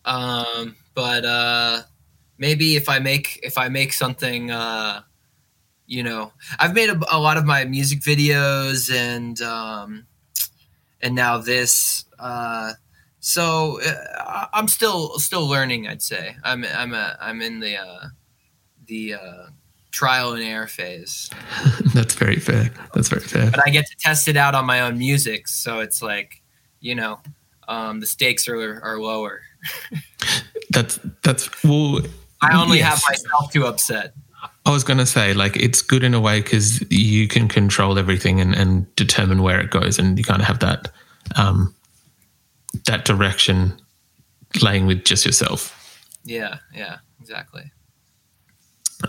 um, 0.04 0.76
but 0.94 1.24
uh, 1.24 1.82
maybe 2.38 2.76
if 2.76 2.88
I 2.88 2.98
make 2.98 3.38
if 3.42 3.58
I 3.58 3.68
make 3.68 3.92
something, 3.92 4.50
uh, 4.50 5.02
you 5.86 6.02
know, 6.02 6.32
I've 6.58 6.74
made 6.74 6.88
a, 6.88 6.98
a, 7.10 7.18
lot 7.18 7.36
of 7.36 7.44
my 7.44 7.64
music 7.64 8.00
videos 8.00 8.90
and 8.92 9.40
um, 9.42 10.06
and 11.02 11.14
now 11.14 11.38
this. 11.38 12.06
Uh, 12.18 12.72
so 13.20 13.80
uh, 13.82 14.46
I'm 14.54 14.68
still 14.68 15.18
still 15.18 15.46
learning. 15.46 15.86
I'd 15.86 16.02
say 16.02 16.36
I'm 16.42 16.64
I'm 16.64 16.94
a 16.94 17.16
I'm 17.20 17.42
in 17.42 17.60
the 17.60 17.76
uh, 17.76 18.06
the 18.86 19.14
uh, 19.14 19.46
trial 19.96 20.34
and 20.34 20.44
error 20.44 20.66
phase. 20.66 21.30
That's 21.94 22.14
very 22.14 22.36
fair. 22.36 22.70
That's 22.92 23.08
very 23.08 23.22
fair. 23.22 23.50
But 23.50 23.66
I 23.66 23.70
get 23.70 23.86
to 23.86 23.96
test 23.96 24.28
it 24.28 24.36
out 24.36 24.54
on 24.54 24.66
my 24.66 24.80
own 24.80 24.98
music, 24.98 25.48
so 25.48 25.80
it's 25.80 26.02
like, 26.02 26.42
you 26.80 26.94
know, 26.94 27.18
um, 27.66 28.00
the 28.00 28.06
stakes 28.06 28.46
are 28.46 28.80
are 28.82 29.00
lower. 29.00 29.40
that's 30.70 31.00
that's 31.24 31.48
well. 31.64 32.02
I 32.42 32.60
only 32.60 32.78
yes. 32.78 33.02
have 33.02 33.02
myself 33.08 33.50
to 33.52 33.64
upset. 33.64 34.12
I 34.66 34.70
was 34.70 34.84
going 34.84 34.98
to 34.98 35.06
say, 35.06 35.32
like, 35.32 35.56
it's 35.56 35.80
good 35.80 36.04
in 36.04 36.12
a 36.12 36.20
way 36.20 36.42
because 36.42 36.84
you 36.90 37.26
can 37.26 37.48
control 37.48 37.98
everything 37.98 38.40
and, 38.40 38.54
and 38.54 38.94
determine 38.94 39.42
where 39.42 39.58
it 39.58 39.70
goes, 39.70 39.98
and 39.98 40.18
you 40.18 40.24
kind 40.24 40.42
of 40.42 40.46
have 40.46 40.58
that 40.58 40.92
um, 41.36 41.74
that 42.84 43.06
direction 43.06 43.72
laying 44.60 44.86
with 44.86 45.04
just 45.04 45.24
yourself. 45.24 45.72
Yeah, 46.24 46.58
yeah, 46.74 46.98
exactly 47.20 47.72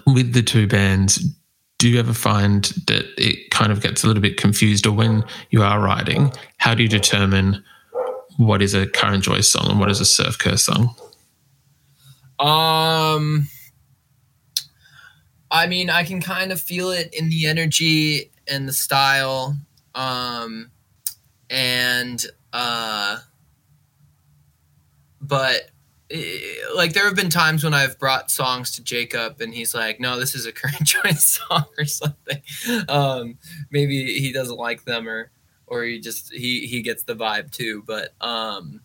with 0.06 0.34
the 0.34 0.42
two 0.42 0.68
bands, 0.68 1.24
do 1.78 1.88
you 1.90 2.00
ever 2.00 2.14
find 2.14 2.66
that 2.88 3.06
it 3.18 3.52
kind 3.52 3.72
of 3.72 3.82
gets 3.82 4.04
a 4.04 4.08
little 4.08 4.22
bit 4.22 4.38
confused, 4.38 4.88
or 4.88 4.92
when 4.92 5.24
you 5.52 5.62
are 5.62 5.80
writing, 5.80 6.32
how 6.58 6.74
do 6.74 6.84
you 6.84 6.90
determine 6.90 7.64
what 8.38 8.62
is 8.62 8.74
a 8.74 8.88
current 8.88 9.24
joy 9.24 9.42
song 9.42 9.70
and 9.70 9.80
what 9.80 9.90
is 9.90 10.00
a 10.00 10.06
surf 10.06 10.38
curse 10.38 10.64
song? 10.64 10.96
Um, 12.40 13.48
I 15.50 15.68
mean, 15.68 15.90
I 15.90 16.04
can 16.04 16.22
kind 16.22 16.52
of 16.52 16.62
feel 16.62 16.92
it 16.92 17.14
in 17.14 17.30
the 17.30 17.48
energy 17.48 18.32
and 18.48 18.68
the 18.68 18.74
style, 18.74 19.58
um, 19.96 20.72
and 21.50 22.26
uh, 22.54 23.20
but 25.22 25.72
like 26.76 26.94
there 26.94 27.06
have 27.06 27.16
been 27.16 27.30
times 27.30 27.64
when 27.64 27.74
I've 27.74 28.00
brought 28.00 28.32
songs 28.32 28.72
to 28.74 28.84
Jacob 28.84 29.42
and 29.42 29.54
he's 29.54 29.76
like, 29.76 30.00
"No, 30.00 30.18
this 30.20 30.36
is 30.36 30.46
a 30.46 30.52
current 30.52 30.84
joy 30.84 31.12
song 31.12 31.66
or 31.78 31.86
something." 31.86 32.42
Um, 32.88 33.38
maybe 33.72 34.20
he 34.20 34.32
doesn't 34.32 34.58
like 34.58 34.86
them 34.86 35.08
or 35.08 35.32
or 35.68 35.84
he 35.84 36.00
just 36.00 36.32
he 36.32 36.66
he 36.66 36.82
gets 36.82 37.04
the 37.04 37.16
vibe 37.16 37.52
too. 37.52 37.84
But 37.86 38.14
um, 38.22 38.82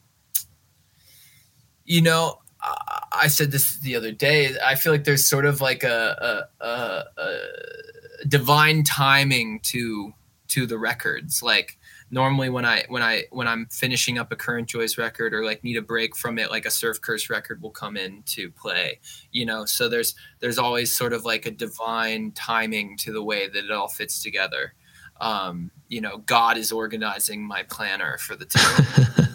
you 1.84 2.02
know, 2.02 2.40
I, 2.60 3.04
I 3.12 3.28
said 3.28 3.52
this 3.52 3.78
the 3.78 3.94
other 3.94 4.12
day. 4.12 4.56
I 4.64 4.74
feel 4.74 4.92
like 4.92 5.04
there's 5.04 5.26
sort 5.26 5.46
of 5.46 5.60
like 5.60 5.84
a, 5.84 6.48
a, 6.60 6.64
a, 6.64 7.04
a 7.20 8.26
divine 8.26 8.82
timing 8.82 9.60
to 9.64 10.12
to 10.48 10.66
the 10.66 10.78
records, 10.78 11.42
like 11.42 11.78
normally 12.12 12.50
when 12.50 12.66
I 12.66 12.84
when 12.88 13.02
I 13.02 13.24
when 13.30 13.48
I'm 13.48 13.66
finishing 13.70 14.18
up 14.18 14.30
a 14.30 14.36
current 14.36 14.68
joys 14.68 14.98
record 14.98 15.32
or 15.32 15.44
like 15.44 15.64
need 15.64 15.78
a 15.78 15.82
break 15.82 16.14
from 16.14 16.38
it, 16.38 16.50
like 16.50 16.66
a 16.66 16.70
surf 16.70 17.00
curse 17.00 17.28
record 17.30 17.60
will 17.60 17.70
come 17.70 17.96
in 17.96 18.22
to 18.24 18.50
play. 18.50 19.00
You 19.32 19.46
know, 19.46 19.64
so 19.64 19.88
there's 19.88 20.14
there's 20.38 20.58
always 20.58 20.94
sort 20.94 21.14
of 21.14 21.24
like 21.24 21.46
a 21.46 21.50
divine 21.50 22.30
timing 22.32 22.96
to 22.98 23.12
the 23.12 23.24
way 23.24 23.48
that 23.48 23.64
it 23.64 23.70
all 23.72 23.88
fits 23.88 24.22
together. 24.22 24.74
Um, 25.20 25.70
you 25.88 26.00
know, 26.00 26.18
God 26.18 26.58
is 26.58 26.70
organizing 26.70 27.42
my 27.42 27.62
planner 27.64 28.18
for 28.18 28.36
the 28.36 28.44
time, 28.44 28.86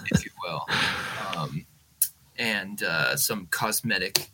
if 0.11 0.23
you 0.23 0.31
will, 0.43 0.65
um, 1.35 1.65
and 2.37 2.83
uh, 2.83 3.15
some 3.15 3.47
cosmetic 3.47 4.29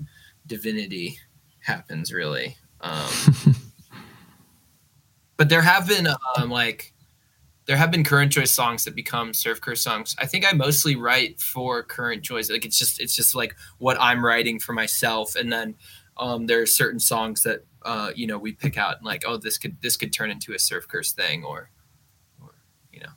divinity 0.45 1.17
happens 1.59 2.11
really. 2.11 2.57
Um, 2.81 3.09
but 5.37 5.47
there 5.47 5.61
have 5.61 5.87
been 5.87 6.07
um, 6.37 6.49
like 6.49 6.92
there 7.65 7.77
have 7.77 7.91
been 7.91 8.03
current 8.03 8.31
joys 8.31 8.51
songs 8.51 8.83
that 8.83 8.95
become 8.95 9.33
surf 9.33 9.61
curse 9.61 9.81
songs. 9.81 10.15
I 10.19 10.25
think 10.25 10.45
I 10.45 10.53
mostly 10.55 10.95
write 10.95 11.39
for 11.39 11.83
current 11.83 12.21
joys. 12.21 12.49
Like 12.49 12.65
it's 12.65 12.77
just 12.77 12.99
it's 12.99 13.15
just 13.15 13.35
like 13.35 13.55
what 13.77 13.97
I'm 13.99 14.23
writing 14.25 14.59
for 14.59 14.73
myself, 14.73 15.35
and 15.35 15.51
then 15.51 15.75
um, 16.17 16.47
there 16.47 16.61
are 16.61 16.65
certain 16.65 16.99
songs 16.99 17.43
that 17.43 17.65
uh, 17.83 18.11
you 18.15 18.27
know 18.27 18.37
we 18.37 18.51
pick 18.51 18.77
out 18.77 18.97
and 18.97 19.05
like 19.05 19.23
oh 19.25 19.37
this 19.37 19.57
could 19.57 19.81
this 19.81 19.97
could 19.97 20.13
turn 20.13 20.31
into 20.31 20.53
a 20.53 20.59
surf 20.59 20.87
curse 20.87 21.11
thing 21.11 21.43
or 21.43 21.69
or 22.41 22.53
you 22.91 22.99
know 22.99 23.11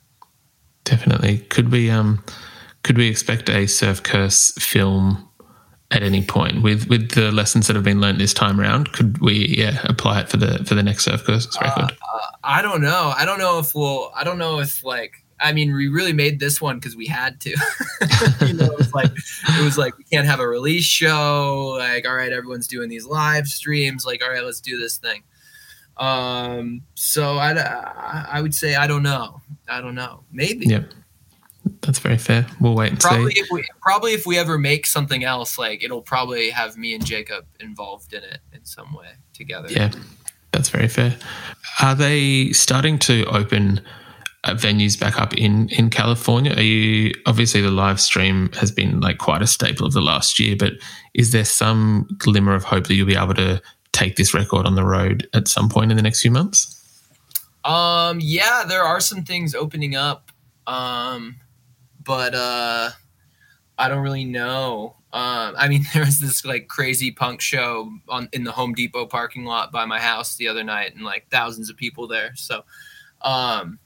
definitely 0.83 1.39
could 1.39 1.71
we 1.71 1.89
um 1.89 2.23
could 2.83 2.97
we 2.97 3.07
expect 3.07 3.49
a 3.49 3.67
surf 3.67 4.03
curse 4.03 4.51
film 4.53 5.26
at 5.91 6.03
any 6.03 6.23
point. 6.23 6.63
With 6.63 6.87
with 6.89 7.11
the 7.11 7.31
lessons 7.31 7.67
that 7.67 7.75
have 7.75 7.85
been 7.85 8.01
learned 8.01 8.19
this 8.19 8.33
time 8.33 8.59
around 8.59 8.91
could 8.93 9.19
we 9.19 9.55
yeah 9.57 9.79
apply 9.85 10.21
it 10.21 10.29
for 10.29 10.37
the 10.37 10.63
for 10.65 10.75
the 10.75 10.83
next 10.83 11.05
surf 11.05 11.23
curse 11.23 11.47
record? 11.61 11.91
uh, 11.91 12.17
uh, 12.17 12.19
i 12.43 12.61
don't 12.61 12.81
know. 12.81 13.13
I 13.15 13.25
don't 13.25 13.39
know 13.39 13.59
if 13.59 13.73
we'll 13.73 14.11
i 14.15 14.23
don't 14.23 14.37
know 14.37 14.59
if 14.59 14.83
like 14.83 15.23
i 15.39 15.53
mean 15.53 15.73
we 15.73 15.87
really 15.87 16.13
made 16.13 16.39
this 16.39 16.59
one 16.59 16.77
because 16.77 16.95
we 16.95 17.07
had 17.07 17.39
to. 17.41 17.55
You 18.41 18.53
know 18.53 18.65
it 18.65 18.77
was 18.77 18.93
like 18.93 19.11
it 19.11 19.63
was 19.63 19.77
like 19.77 19.97
we 19.97 20.03
can't 20.03 20.25
have 20.25 20.39
a 20.39 20.47
release 20.47 20.85
show. 20.85 21.75
Like 21.77 22.07
all 22.07 22.15
right 22.15 22.31
everyone's 22.31 22.67
doing 22.67 22.89
these 22.89 23.05
live 23.05 23.47
streams. 23.47 24.05
Like 24.05 24.23
all 24.23 24.29
right 24.29 24.43
let's 24.43 24.61
do 24.61 24.77
this 24.79 24.97
thing. 24.97 25.23
Um 25.97 26.81
so 26.95 27.37
i 27.37 27.51
i 28.31 28.41
would 28.41 28.55
say 28.55 28.75
i 28.75 28.87
don't 28.87 29.03
know. 29.03 29.41
I 29.69 29.81
don't 29.81 29.95
know. 29.95 30.23
Maybe. 30.31 30.67
Yeah 30.67 30.83
that's 31.81 31.99
very 31.99 32.17
fair. 32.17 32.47
We'll 32.59 32.75
wait 32.75 32.91
and 32.91 32.99
probably 32.99 33.31
see. 33.31 33.39
If 33.39 33.47
we, 33.51 33.63
probably 33.81 34.13
if 34.13 34.25
we 34.25 34.37
ever 34.37 34.57
make 34.57 34.85
something 34.85 35.23
else, 35.23 35.57
like 35.57 35.83
it'll 35.83 36.01
probably 36.01 36.49
have 36.49 36.77
me 36.77 36.93
and 36.93 37.05
Jacob 37.05 37.45
involved 37.59 38.13
in 38.13 38.23
it 38.23 38.39
in 38.53 38.65
some 38.65 38.93
way 38.93 39.07
together. 39.33 39.67
Yeah, 39.69 39.91
that's 40.51 40.69
very 40.69 40.87
fair. 40.87 41.17
Are 41.81 41.95
they 41.95 42.51
starting 42.51 42.99
to 42.99 43.25
open 43.25 43.81
uh, 44.43 44.53
venues 44.53 44.99
back 44.99 45.19
up 45.19 45.35
in 45.35 45.69
in 45.69 45.89
California? 45.89 46.53
Are 46.55 46.61
you 46.61 47.13
obviously 47.25 47.61
the 47.61 47.71
live 47.71 47.99
stream 47.99 48.49
has 48.53 48.71
been 48.71 48.99
like 48.99 49.17
quite 49.17 49.41
a 49.41 49.47
staple 49.47 49.85
of 49.85 49.93
the 49.93 50.01
last 50.01 50.39
year, 50.39 50.55
but 50.57 50.73
is 51.13 51.31
there 51.31 51.45
some 51.45 52.07
glimmer 52.17 52.53
of 52.53 52.63
hope 52.63 52.87
that 52.87 52.95
you'll 52.95 53.07
be 53.07 53.15
able 53.15 53.35
to 53.35 53.61
take 53.91 54.15
this 54.15 54.33
record 54.33 54.65
on 54.65 54.75
the 54.75 54.83
road 54.83 55.27
at 55.33 55.47
some 55.47 55.69
point 55.69 55.91
in 55.91 55.97
the 55.97 56.03
next 56.03 56.21
few 56.21 56.31
months? 56.31 56.73
Um, 57.65 58.19
yeah, 58.21 58.63
there 58.67 58.83
are 58.83 58.99
some 59.01 59.23
things 59.23 59.53
opening 59.53 59.95
up. 59.95 60.31
Um, 60.67 61.37
but 62.07 62.33
uh, 62.33 62.89
I 63.77 63.89
don't 63.89 64.01
really 64.01 64.25
know. 64.25 64.95
Um, 65.13 65.53
I 65.57 65.67
mean, 65.67 65.85
there 65.93 66.05
was 66.05 66.19
this 66.19 66.43
like 66.43 66.67
crazy 66.67 67.11
punk 67.11 67.41
show 67.41 67.91
on 68.09 68.29
in 68.33 68.43
the 68.43 68.51
Home 68.51 68.73
Depot 68.73 69.05
parking 69.05 69.45
lot 69.45 69.71
by 69.71 69.85
my 69.85 69.99
house 69.99 70.37
the 70.37 70.47
other 70.47 70.63
night, 70.63 70.95
and 70.95 71.03
like 71.03 71.29
thousands 71.29 71.69
of 71.69 71.77
people 71.77 72.07
there. 72.07 72.31
So, 72.35 72.63
um, 73.21 73.77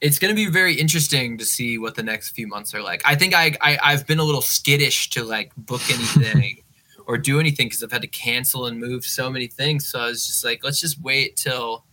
it's 0.00 0.18
going 0.18 0.30
to 0.30 0.36
be 0.36 0.50
very 0.50 0.74
interesting 0.74 1.38
to 1.38 1.44
see 1.44 1.78
what 1.78 1.94
the 1.94 2.02
next 2.02 2.30
few 2.30 2.46
months 2.46 2.74
are 2.74 2.82
like. 2.82 3.02
I 3.04 3.14
think 3.14 3.34
I, 3.34 3.56
I 3.60 3.78
I've 3.82 4.06
been 4.06 4.18
a 4.18 4.24
little 4.24 4.42
skittish 4.42 5.10
to 5.10 5.24
like 5.24 5.52
book 5.56 5.82
anything 5.90 6.62
or 7.06 7.18
do 7.18 7.40
anything 7.40 7.68
because 7.68 7.82
I've 7.82 7.92
had 7.92 8.02
to 8.02 8.08
cancel 8.08 8.66
and 8.66 8.78
move 8.78 9.04
so 9.04 9.30
many 9.30 9.46
things. 9.46 9.88
So 9.88 10.00
I 10.00 10.06
was 10.06 10.26
just 10.26 10.44
like, 10.44 10.62
let's 10.62 10.80
just 10.80 11.00
wait 11.00 11.36
till 11.36 11.84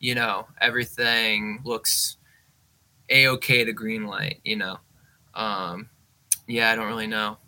you 0.00 0.14
know 0.14 0.46
everything 0.60 1.60
looks 1.64 2.17
a 3.10 3.28
okay 3.28 3.64
to 3.64 3.72
green 3.72 4.06
light. 4.06 4.40
You 4.44 4.56
know, 4.56 4.78
um, 5.34 5.88
yeah, 6.46 6.70
I 6.70 6.74
don't 6.74 6.88
really 6.88 7.06
know. 7.06 7.38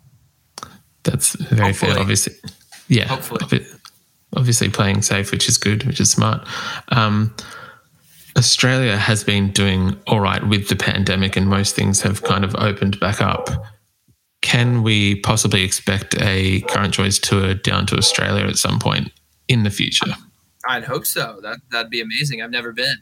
That's 1.03 1.35
very 1.35 1.69
Hopefully. 1.69 1.91
fair. 1.93 1.99
Obviously, 2.01 2.33
yeah. 2.87 3.07
Hopefully. 3.07 3.65
Obviously, 4.33 4.69
playing 4.69 5.01
safe, 5.01 5.29
which 5.31 5.49
is 5.49 5.57
good, 5.57 5.83
which 5.83 5.99
is 5.99 6.09
smart. 6.09 6.47
Um, 6.87 7.35
Australia 8.37 8.95
has 8.95 9.25
been 9.25 9.51
doing 9.51 9.97
all 10.07 10.21
right 10.21 10.47
with 10.47 10.69
the 10.69 10.75
pandemic, 10.77 11.35
and 11.35 11.49
most 11.49 11.75
things 11.75 12.01
have 12.01 12.23
kind 12.23 12.45
of 12.45 12.55
opened 12.55 12.97
back 12.99 13.21
up. 13.21 13.49
Can 14.41 14.83
we 14.83 15.19
possibly 15.19 15.63
expect 15.63 16.15
a 16.19 16.61
current 16.61 16.93
joys 16.93 17.19
tour 17.19 17.53
down 17.53 17.85
to 17.87 17.97
Australia 17.97 18.45
at 18.45 18.55
some 18.55 18.79
point 18.79 19.11
in 19.49 19.63
the 19.63 19.69
future? 19.69 20.15
I'd 20.65 20.85
hope 20.85 21.05
so. 21.05 21.39
That 21.41 21.59
that'd 21.71 21.91
be 21.91 22.01
amazing. 22.01 22.41
I've 22.41 22.51
never 22.51 22.71
been. 22.71 22.95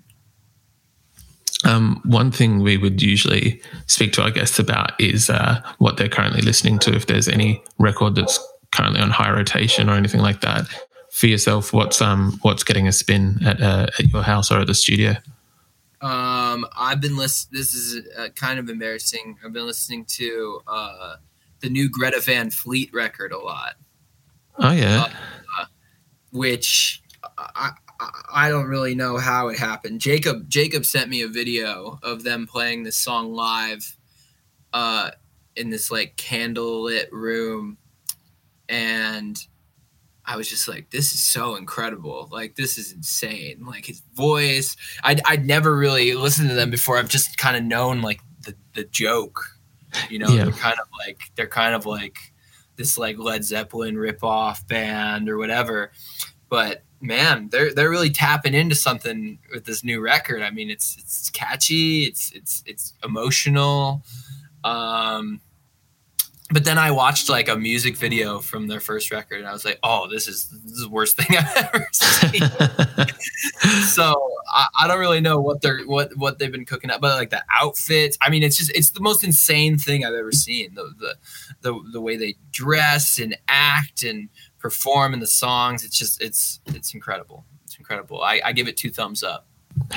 Um, 1.65 2.01
one 2.05 2.31
thing 2.31 2.59
we 2.59 2.77
would 2.77 3.01
usually 3.01 3.61
speak 3.85 4.13
to 4.13 4.23
our 4.23 4.31
guests 4.31 4.59
about 4.59 4.99
is 4.99 5.29
uh, 5.29 5.61
what 5.79 5.97
they're 5.97 6.07
currently 6.07 6.41
listening 6.41 6.79
to. 6.79 6.95
If 6.95 7.07
there's 7.07 7.27
any 7.27 7.61
record 7.77 8.15
that's 8.15 8.39
currently 8.71 9.01
on 9.01 9.09
high 9.09 9.31
rotation 9.31 9.89
or 9.89 9.93
anything 9.93 10.21
like 10.21 10.41
that, 10.41 10.67
for 11.11 11.27
yourself, 11.27 11.73
what's 11.73 12.01
um 12.01 12.39
what's 12.43 12.63
getting 12.63 12.87
a 12.87 12.91
spin 12.91 13.39
at 13.45 13.61
uh, 13.61 13.87
at 13.97 14.07
your 14.07 14.23
house 14.23 14.51
or 14.51 14.59
at 14.59 14.67
the 14.67 14.73
studio? 14.73 15.15
Um, 16.01 16.65
I've 16.77 17.01
been 17.01 17.17
listening. 17.17 17.59
This 17.59 17.73
is 17.73 18.07
uh, 18.17 18.29
kind 18.35 18.57
of 18.57 18.69
embarrassing. 18.69 19.37
I've 19.43 19.51
been 19.51 19.65
listening 19.65 20.05
to 20.05 20.61
uh, 20.65 21.15
the 21.59 21.69
new 21.69 21.89
Greta 21.89 22.21
Van 22.21 22.51
Fleet 22.51 22.89
record 22.93 23.33
a 23.33 23.37
lot, 23.37 23.75
Oh 24.57 24.71
yeah, 24.71 25.07
which 26.31 27.01
I, 27.37 27.71
I 28.33 28.49
don't 28.49 28.67
really 28.67 28.95
know 28.95 29.17
how 29.17 29.49
it 29.49 29.59
happened. 29.59 30.01
Jacob 30.01 30.49
Jacob 30.49 30.85
sent 30.85 31.09
me 31.09 31.21
a 31.21 31.27
video 31.27 31.99
of 32.01 32.23
them 32.23 32.47
playing 32.47 32.83
this 32.83 32.97
song 32.97 33.33
live, 33.33 33.97
uh, 34.73 35.11
in 35.55 35.69
this 35.69 35.91
like 35.91 36.15
candlelit 36.15 37.11
room, 37.11 37.77
and 38.69 39.37
I 40.25 40.35
was 40.37 40.47
just 40.47 40.67
like, 40.67 40.91
this 40.91 41.11
is 41.13 41.23
so 41.23 41.55
incredible. 41.55 42.29
Like, 42.31 42.55
this 42.55 42.77
is 42.77 42.91
insane. 42.91 43.65
Like, 43.65 43.87
his 43.87 44.03
voice. 44.13 44.77
I'd, 45.03 45.21
I'd 45.25 45.43
never 45.47 45.75
really 45.75 46.13
listened 46.13 46.49
to 46.49 46.55
them 46.55 46.69
before. 46.69 46.99
I've 46.99 47.09
just 47.09 47.35
kind 47.39 47.57
of 47.57 47.63
known, 47.63 48.03
like, 48.03 48.21
the, 48.45 48.53
the 48.75 48.83
joke. 48.83 49.43
You 50.07 50.19
know, 50.19 50.29
Yeah. 50.29 50.43
they're 50.43 50.53
kind 50.53 50.77
of 50.79 50.87
like, 51.03 51.19
they're 51.35 51.47
kind 51.47 51.73
of 51.73 51.87
like 51.87 52.19
this, 52.75 52.95
like, 52.95 53.17
Led 53.17 53.43
Zeppelin 53.43 53.95
ripoff 53.95 54.67
band 54.67 55.29
or 55.29 55.39
whatever. 55.39 55.91
But 56.47 56.83
man, 57.01 57.49
they're 57.49 57.73
they're 57.73 57.89
really 57.89 58.09
tapping 58.09 58.53
into 58.53 58.75
something 58.75 59.39
with 59.53 59.65
this 59.65 59.83
new 59.83 60.01
record. 60.01 60.41
I 60.41 60.51
mean, 60.51 60.69
it's 60.69 60.97
it's 60.97 61.29
catchy, 61.29 62.03
it's 62.03 62.31
it's 62.31 62.63
it's 62.65 62.93
emotional. 63.03 64.03
Um, 64.63 65.41
but 66.51 66.65
then 66.65 66.79
I 66.79 66.89
watched 66.89 67.29
like 67.29 67.47
a 67.47 67.55
music 67.55 67.95
video 67.95 68.39
from 68.39 68.67
their 68.67 68.79
first 68.79 69.11
record, 69.11 69.39
and 69.39 69.47
I 69.47 69.53
was 69.53 69.65
like, 69.65 69.77
"Oh, 69.83 70.07
this 70.09 70.27
is 70.27 70.49
this 70.49 70.73
is 70.73 70.81
the 70.81 70.89
worst 70.89 71.15
thing 71.21 71.37
I've 71.37 71.69
ever 71.73 71.87
seen." 71.91 72.41
so 73.85 74.15
I, 74.51 74.67
I 74.81 74.87
don't 74.87 74.99
really 74.99 75.21
know 75.21 75.39
what 75.39 75.61
they're 75.61 75.81
what 75.81 76.15
what 76.17 76.39
they've 76.39 76.51
been 76.51 76.65
cooking 76.65 76.89
up, 76.89 77.01
but 77.01 77.15
like 77.15 77.29
the 77.29 77.43
outfits. 77.51 78.17
I 78.21 78.29
mean, 78.29 78.41
it's 78.41 78.57
just 78.57 78.71
it's 78.75 78.89
the 78.89 79.01
most 79.01 79.23
insane 79.23 79.77
thing 79.77 80.03
I've 80.03 80.15
ever 80.15 80.31
seen. 80.31 80.73
The 80.73 80.91
the 80.97 81.15
the, 81.61 81.79
the 81.93 82.01
way 82.01 82.17
they 82.17 82.35
dress 82.51 83.19
and 83.19 83.37
act 83.47 84.03
and 84.03 84.29
perform 84.59 85.13
in 85.13 85.19
the 85.19 85.27
songs. 85.27 85.83
It's 85.83 85.97
just 85.97 86.21
it's 86.21 86.59
it's 86.67 86.93
incredible. 86.93 87.45
It's 87.63 87.77
incredible. 87.77 88.21
I, 88.21 88.41
I 88.43 88.51
give 88.51 88.67
it 88.67 88.77
two 88.77 88.89
thumbs 88.89 89.23
up. 89.23 89.47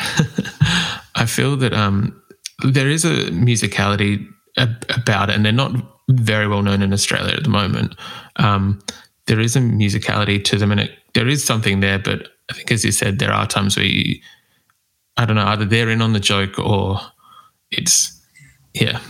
I 1.15 1.27
feel 1.27 1.57
that 1.57 1.73
um 1.75 2.23
there 2.65 2.89
is 2.89 3.05
a 3.05 3.31
musicality 3.31 4.27
ab- 4.57 4.85
about 4.89 5.31
it, 5.31 5.37
and 5.37 5.45
they're 5.45 5.53
not 5.53 5.73
very 6.11 6.47
well 6.49 6.63
known 6.63 6.83
in 6.83 6.93
Australia 6.93 7.35
at 7.35 7.43
the 7.43 7.49
moment. 7.49 7.95
Um, 8.37 8.81
there 9.27 9.41
is 9.41 9.57
a 9.57 9.61
musicality 9.61 10.43
to 10.45 10.59
them, 10.59 10.73
and 10.73 10.81
it, 10.81 10.91
there 11.15 11.29
is 11.29 11.45
something 11.45 11.81
there. 11.81 11.99
But 11.99 12.29
I 12.51 12.55
think, 12.55 12.71
as 12.71 12.85
you 12.85 12.93
said, 12.93 13.19
there 13.19 13.33
are 13.33 13.47
times 13.47 13.77
where 13.77 13.87
you, 13.87 14.21
I 15.17 15.25
don't 15.25 15.37
know, 15.37 15.47
either 15.47 15.65
they're 15.65 15.91
in 15.91 16.03
on 16.03 16.13
the 16.13 16.21
joke 16.21 16.59
or 16.59 17.01
it's, 17.71 18.21
yeah, 18.75 19.01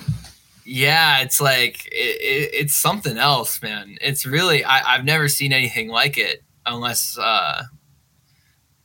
Yeah, 0.64 1.20
it's 1.20 1.40
like 1.40 1.87
it, 1.87 2.20
it, 2.20 2.51
it's 2.55 2.75
something 2.75 3.18
else, 3.18 3.61
man. 3.62 3.96
It's 4.01 4.25
really 4.25 4.64
I, 4.64 4.94
I've 4.94 5.05
never 5.05 5.29
seen 5.29 5.53
anything 5.53 5.88
like 5.88 6.18
it 6.18 6.42
unless 6.64 7.18
uh 7.18 7.64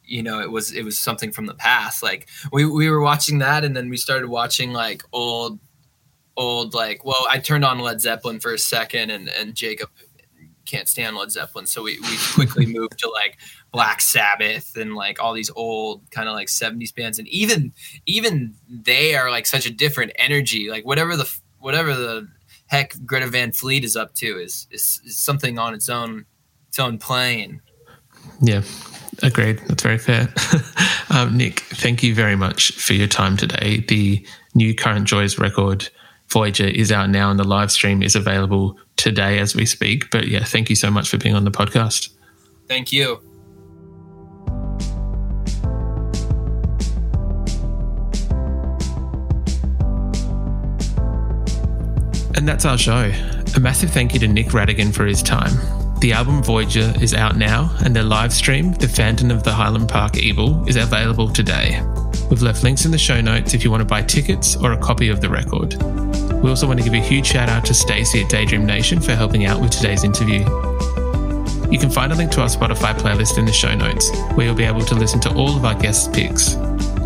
you 0.03 0.23
know 0.23 0.39
it 0.39 0.49
was 0.51 0.71
it 0.71 0.83
was 0.83 0.97
something 0.97 1.31
from 1.31 1.45
the 1.45 1.53
past. 1.53 2.01
Like 2.01 2.27
we 2.51 2.65
we 2.65 2.89
were 2.89 3.01
watching 3.01 3.39
that 3.39 3.63
and 3.63 3.75
then 3.75 3.89
we 3.89 3.97
started 3.97 4.27
watching 4.27 4.73
like 4.73 5.03
old 5.11 5.59
old 6.35 6.73
like 6.73 7.05
well 7.05 7.27
I 7.29 7.39
turned 7.39 7.65
on 7.65 7.79
Led 7.79 8.01
Zeppelin 8.01 8.39
for 8.39 8.53
a 8.53 8.59
second 8.59 9.11
and 9.11 9.29
and 9.29 9.53
Jacob 9.53 9.89
can't 10.65 10.87
stand 10.87 11.15
Led 11.15 11.31
Zeppelin 11.31 11.65
so 11.65 11.83
we 11.83 11.99
we 11.99 12.17
quickly 12.33 12.65
moved 12.73 12.97
to 12.99 13.09
like 13.09 13.37
Black 13.71 14.01
Sabbath 14.01 14.75
and 14.75 14.95
like 14.95 15.21
all 15.21 15.33
these 15.33 15.51
old 15.55 16.09
kind 16.11 16.27
of 16.27 16.33
like 16.33 16.47
70s 16.47 16.93
bands 16.93 17.19
and 17.19 17.27
even 17.27 17.73
even 18.05 18.55
they 18.67 19.15
are 19.15 19.29
like 19.29 19.45
such 19.45 19.65
a 19.65 19.71
different 19.71 20.11
energy 20.17 20.69
like 20.69 20.85
whatever 20.85 21.15
the 21.15 21.31
whatever 21.67 21.93
the 21.93 22.25
heck 22.67 22.95
Greta 23.05 23.27
Van 23.27 23.51
Fleet 23.51 23.83
is 23.83 23.97
up 23.97 24.13
to 24.15 24.39
is 24.39 24.67
is, 24.71 25.01
is 25.05 25.17
something 25.17 25.59
on 25.59 25.73
its 25.73 25.89
own 25.89 26.25
its 26.69 26.79
own 26.79 26.97
plane 26.97 27.61
yeah. 28.41 28.61
Agreed. 29.23 29.59
That's 29.67 29.83
very 29.83 29.97
fair. 29.97 30.31
um, 31.09 31.35
Nick, 31.35 31.61
thank 31.61 32.03
you 32.03 32.13
very 32.13 32.35
much 32.35 32.71
for 32.73 32.93
your 32.93 33.07
time 33.07 33.35
today. 33.35 33.83
The 33.87 34.25
new 34.53 34.75
Current 34.75 35.07
Joys 35.07 35.39
record, 35.39 35.89
Voyager, 36.29 36.67
is 36.67 36.91
out 36.91 37.09
now, 37.09 37.31
and 37.31 37.39
the 37.39 37.43
live 37.43 37.71
stream 37.71 38.03
is 38.03 38.15
available 38.15 38.77
today 38.95 39.39
as 39.39 39.55
we 39.55 39.65
speak. 39.65 40.11
But 40.11 40.27
yeah, 40.27 40.43
thank 40.43 40.69
you 40.69 40.75
so 40.75 40.91
much 40.91 41.09
for 41.09 41.17
being 41.17 41.35
on 41.35 41.45
the 41.45 41.51
podcast. 41.51 42.09
thank 42.67 42.91
you 42.91 43.26
And 52.47 52.53
that's 52.53 52.63
our 52.63 52.77
show. 52.77 53.11
A 53.57 53.59
massive 53.59 53.89
thank 53.89 54.13
you 54.13 54.21
to 54.21 54.27
Nick 54.29 54.53
Rattigan 54.53 54.95
for 54.95 55.05
his 55.05 55.21
time. 55.21 55.51
The 55.99 56.13
album 56.13 56.41
Voyager 56.41 56.93
is 57.01 57.13
out 57.13 57.35
now, 57.35 57.75
and 57.83 57.93
their 57.93 58.03
live 58.03 58.31
stream, 58.31 58.71
The 58.71 58.87
Phantom 58.87 59.31
of 59.31 59.43
the 59.43 59.51
Highland 59.51 59.89
Park 59.89 60.15
Evil, 60.15 60.65
is 60.65 60.77
available 60.77 61.27
today. 61.27 61.81
We've 62.29 62.41
left 62.41 62.63
links 62.63 62.85
in 62.85 62.91
the 62.91 62.97
show 62.97 63.19
notes 63.19 63.53
if 63.53 63.65
you 63.65 63.69
want 63.69 63.81
to 63.81 63.85
buy 63.85 64.01
tickets 64.01 64.55
or 64.55 64.71
a 64.71 64.77
copy 64.77 65.09
of 65.09 65.19
the 65.19 65.27
record. 65.27 65.73
We 66.41 66.49
also 66.49 66.67
want 66.67 66.79
to 66.79 66.85
give 66.85 66.93
a 66.93 67.05
huge 67.05 67.25
shout 67.25 67.49
out 67.49 67.65
to 67.65 67.73
Stacey 67.73 68.23
at 68.23 68.29
Daydream 68.29 68.65
Nation 68.65 69.01
for 69.01 69.13
helping 69.13 69.43
out 69.43 69.59
with 69.59 69.71
today's 69.71 70.05
interview. 70.05 70.39
You 71.69 71.77
can 71.77 71.89
find 71.89 72.13
a 72.13 72.15
link 72.15 72.31
to 72.31 72.41
our 72.41 72.47
Spotify 72.47 72.97
playlist 72.97 73.37
in 73.37 73.43
the 73.43 73.51
show 73.51 73.75
notes, 73.75 74.09
where 74.35 74.45
you'll 74.45 74.55
be 74.55 74.63
able 74.63 74.85
to 74.85 74.95
listen 74.95 75.19
to 75.19 75.33
all 75.33 75.57
of 75.57 75.65
our 75.65 75.75
guest 75.75 76.13
picks. 76.13 76.55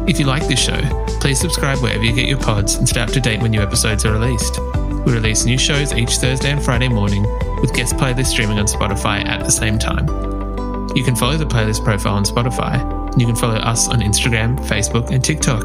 If 0.07 0.19
you 0.19 0.27
like 0.27 0.47
this 0.47 0.59
show, 0.59 0.79
please 1.19 1.39
subscribe 1.39 1.79
wherever 1.79 2.03
you 2.03 2.13
get 2.13 2.27
your 2.27 2.37
pods 2.37 2.75
and 2.75 2.87
stay 2.87 3.01
up 3.01 3.09
to 3.09 3.19
date 3.19 3.41
when 3.41 3.49
new 3.49 3.61
episodes 3.61 4.05
are 4.05 4.11
released. 4.11 4.59
We 5.05 5.13
release 5.13 5.45
new 5.45 5.57
shows 5.57 5.93
each 5.93 6.17
Thursday 6.17 6.51
and 6.51 6.63
Friday 6.63 6.87
morning, 6.87 7.23
with 7.61 7.73
guest 7.73 7.95
playlists 7.95 8.27
streaming 8.27 8.59
on 8.59 8.65
Spotify 8.65 9.25
at 9.25 9.43
the 9.43 9.51
same 9.51 9.79
time. 9.79 10.07
You 10.95 11.03
can 11.03 11.15
follow 11.15 11.37
the 11.37 11.45
playlist 11.45 11.83
profile 11.83 12.15
on 12.15 12.23
Spotify, 12.23 12.79
and 13.11 13.19
you 13.19 13.27
can 13.27 13.35
follow 13.35 13.55
us 13.55 13.87
on 13.87 14.01
Instagram, 14.01 14.59
Facebook, 14.67 15.09
and 15.09 15.23
TikTok. 15.23 15.63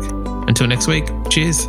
Until 0.49 0.67
next 0.67 0.87
week, 0.87 1.07
cheers. 1.29 1.69